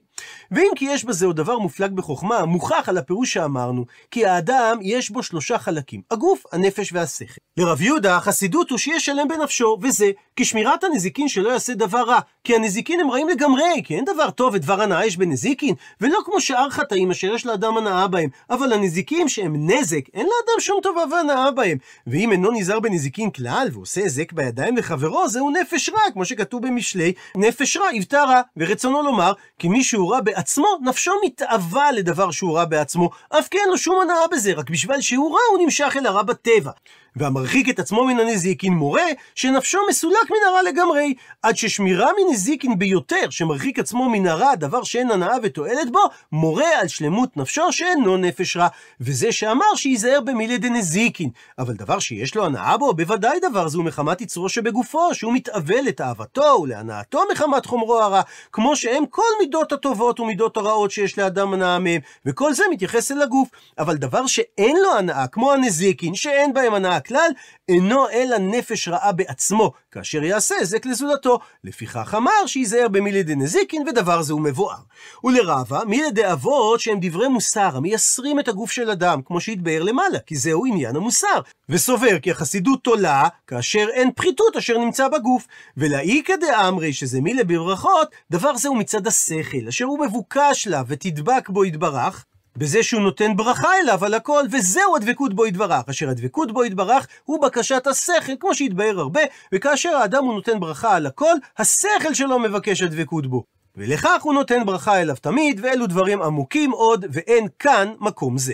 ואם 0.52 0.70
כי 0.76 0.86
יש 0.86 1.06
בזה 1.06 1.26
עוד 1.26 1.36
דבר 1.36 1.60
מופלג 1.60 1.92
בחוכמה, 1.92 2.46
מוכח 2.46 2.90
על 2.90 2.98
הפירוש 2.98 3.34
שאמרנו, 3.34 3.86
כי 4.12 4.26
האדם 4.26 4.78
יש 4.82 5.10
בו 5.10 5.24
שלושה 5.24 5.58
חלקים, 5.58 6.02
הגוף, 6.12 6.44
הנפש 6.52 6.94
והשכל. 6.94 7.34
לרב 7.58 7.82
יהודה, 7.82 8.18
החסידות 8.18 8.70
הוא 8.70 8.78
שיהיה 8.78 9.00
שלם 9.00 9.28
בנפשו, 9.28 9.78
וזה 9.82 10.12
כשמירת 10.36 10.84
הנזיקין 10.84 11.28
שלא 11.28 11.50
יעשה 11.50 11.74
דבר 11.74 12.02
רע, 12.02 12.20
כי 12.44 12.56
הנזיקין 12.56 13.00
הם 13.00 13.12
רעים 13.12 13.30
לגמרי, 13.30 13.82
כי 13.84 13.96
אין 13.96 14.06
דבר 14.06 14.30
טוב 14.30 14.54
ודבר 14.54 14.82
הנאה 14.82 15.06
יש 15.06 15.18
בנזיקין, 15.18 15.76
ולא 16.02 16.20
כמו 16.26 16.42
שאר 16.42 16.70
חטאים 16.70 17.12
אשר 17.12 17.34
יש 17.34 17.46
לאדם 17.46 17.78
הנאה 17.78 18.08
בהם, 18.08 18.30
אבל 18.50 18.74
הנזיקים 18.74 19.30
שהם 19.30 19.70
נזק, 19.70 20.02
אין 20.14 20.26
לאדם 20.26 20.60
שום 20.60 20.80
טובה 20.84 21.04
והנאה 21.12 21.52
בהם. 21.52 21.78
ואם 22.08 22.32
אינו 22.32 22.52
נזהר 22.52 22.80
בנזיקין 22.80 23.32
כלל, 23.32 23.68
ועושה 23.74 24.02
היזק 24.02 24.34
בידיים 24.34 24.78
לחברו, 24.78 25.30
זהו 25.30 25.50
נפש 25.50 25.90
רע, 25.90 26.12
כמו 26.14 26.26
שכתוב 26.26 26.68
במשלי, 26.68 27.14
נפש 27.36 27.78
רע 27.78 27.94
יבטא 27.94 28.16
רע, 28.16 28.42
ורצונו 28.58 29.04
לומר, 29.04 29.34
כי 29.60 29.68
מי 29.68 29.84
רע 30.12 30.22
בעצמו, 30.22 30.68
נפשו 30.82 31.12
מתאווה 31.26 31.92
לדבר 31.92 32.32
שהוא 32.32 32.58
רע 32.58 32.66
בעצמו, 32.66 33.10
אף 33.30 33.48
כי 33.48 33.58
אין 33.58 33.70
לו 33.70 33.78
שום 33.78 34.02
הנאה 34.02 34.28
בזה, 34.32 34.54
רק 34.54 34.70
בשביל 34.70 35.02
שהוא 35.02 35.34
רע 35.34 35.40
הוא 35.52 35.64
נמשך 35.64 35.96
אל 35.98 36.06
הרע 36.06 36.24
בטבע. 36.24 36.72
והמרחיק 37.16 37.70
את 37.70 37.80
עצמו 37.80 38.06
מן 38.06 38.20
הנזיקין 38.20 38.74
מורה 38.74 39.08
שנפשו 39.36 39.80
מסולק 39.90 40.32
מן 40.32 40.48
הרע 40.50 40.62
לגמרי, 40.62 41.14
עד 41.44 41.58
ששמירה 41.58 42.10
מנזיקין 42.20 42.80
ביותר, 42.80 43.30
שמרחיק 43.30 43.80
עצמו 43.80 44.10
מן 44.10 44.28
הרע, 44.28 44.56
דבר 44.56 44.84
שאין 44.84 45.12
הנאה 45.12 45.36
ותועלת 45.44 45.92
בו, 45.92 46.00
מורה 46.32 46.80
על 46.82 46.88
שלמות 46.88 47.38
נפשו 47.38 47.72
שאינו 47.72 48.18
נפש 48.18 48.58
רע. 48.58 48.68
וזה 49.02 49.32
שאמר 49.32 49.76
שייזהר 49.76 50.22
במילי 50.22 50.58
דנזיקין. 50.58 51.30
אבל 51.60 51.74
דבר 51.74 52.00
שיש 52.00 52.36
לו 52.36 52.46
הנאה 52.46 52.78
בו, 52.78 52.94
בוודאי 52.94 53.40
דבר 53.40 53.68
זו 53.68 53.84
מחמת 53.84 54.22
יצרו 54.22 54.50
שבגופו, 54.50 55.14
שהוא 55.14 55.34
מתאבל 55.34 55.82
לתאוותו 55.82 56.60
ולהנאתו 56.64 57.24
מחמת 57.32 57.66
חומרו 57.66 58.00
הרע, 58.00 58.22
כמו 58.52 58.76
שהם 58.76 59.06
כל 59.10 59.22
מידות 59.40 59.72
הטובות 59.72 60.20
ומידות 60.20 60.58
הרעות 60.58 60.92
שיש 60.92 61.18
לאדם 61.18 61.54
הנאה 61.54 61.80
מהם, 61.80 62.02
וכל 62.26 62.54
זה 62.54 62.64
מתייחס 62.72 63.12
אל 63.12 63.22
הגוף. 63.22 63.48
אבל 63.80 63.98
דבר 63.98 64.28
שאין 64.28 64.78
לו 64.84 64.98
הנאה, 64.98 65.28
כמו 65.28 65.54
הנזיקין, 65.54 66.16
שאין 66.16 66.54
בהם 66.54 66.74
הנאה 66.74 66.99
הכלל, 67.00 67.32
אינו 67.70 68.10
אלא 68.10 68.38
נפש 68.38 68.88
רעה 68.88 69.12
בעצמו, 69.12 69.72
כאשר 69.92 70.24
יעשה 70.24 70.56
היזק 70.56 70.86
לזולתו. 70.86 71.40
לפיכך 71.64 72.14
אמר 72.18 72.46
שייזהר 72.46 72.88
במילי 72.88 73.24
דנזיקין, 73.24 73.88
ודבר 73.88 74.22
זה 74.22 74.34
הוא 74.34 74.42
מבואר. 74.42 74.78
ולרבה, 75.24 75.86
מילי 75.86 76.12
דאבות 76.12 76.80
שהם 76.80 76.98
דברי 77.02 77.28
מוסר, 77.28 77.78
המייסרים 77.78 78.40
את 78.40 78.48
הגוף 78.48 78.72
של 78.72 78.90
אדם, 78.90 79.22
כמו 79.22 79.42
שהתבאר 79.42 79.84
למעלה, 79.84 80.20
כי 80.20 80.36
זהו 80.36 80.66
עניין 80.66 80.96
המוסר. 80.96 81.42
וסובר 81.70 82.20
כי 82.20 82.32
החסידות 82.32 82.84
תולה, 82.84 83.28
כאשר 83.48 83.88
אין 83.94 84.12
פחיתות 84.16 84.56
אשר 84.56 84.78
נמצא 84.78 85.08
בגוף. 85.08 85.48
ולאיכא 85.78 86.36
דאמרי, 86.36 86.94
שזה 86.94 87.22
מילי 87.22 87.44
בברכות, 87.44 88.08
דבר 88.32 88.56
זה 88.58 88.70
הוא 88.70 88.78
מצד 88.78 89.08
השכל, 89.08 89.68
אשר 89.68 89.86
הוא 89.86 90.06
מבוקש 90.06 90.68
לה, 90.68 90.84
ותדבק 90.88 91.50
בו 91.50 91.66
יתברך, 91.66 92.26
בזה 92.60 92.84
שהוא 92.84 93.02
נותן 93.02 93.36
ברכה 93.36 93.70
אליו 93.84 94.06
על 94.06 94.14
הכל, 94.14 94.44
וזהו 94.52 94.96
הדבקות 94.96 95.34
בו 95.34 95.46
יתברך. 95.46 95.90
אשר 95.90 96.10
הדבקות 96.10 96.52
בו 96.52 96.66
יתברך 96.66 97.08
הוא 97.26 97.42
בקשת 97.42 97.88
השכל, 97.88 98.34
כמו 98.40 98.56
שהתבהר 98.56 99.00
הרבה, 99.00 99.22
וכאשר 99.52 99.90
האדם 99.90 100.24
הוא 100.26 100.34
נותן 100.34 100.60
ברכה 100.60 100.96
על 100.96 101.06
הכל, 101.06 101.34
השכל 101.58 102.14
שלו 102.14 102.40
מבקש 102.40 102.82
הדבקות 102.82 103.28
בו. 103.28 103.44
ולכך 103.76 104.22
הוא 104.22 104.34
נותן 104.34 104.66
ברכה 104.66 105.02
אליו 105.02 105.16
תמיד, 105.16 105.60
ואלו 105.64 105.88
דברים 105.88 106.22
עמוקים 106.22 106.72
עוד, 106.72 107.06
ואין 107.10 107.48
כאן 107.60 107.94
מקום 108.00 108.38
זה. 108.38 108.54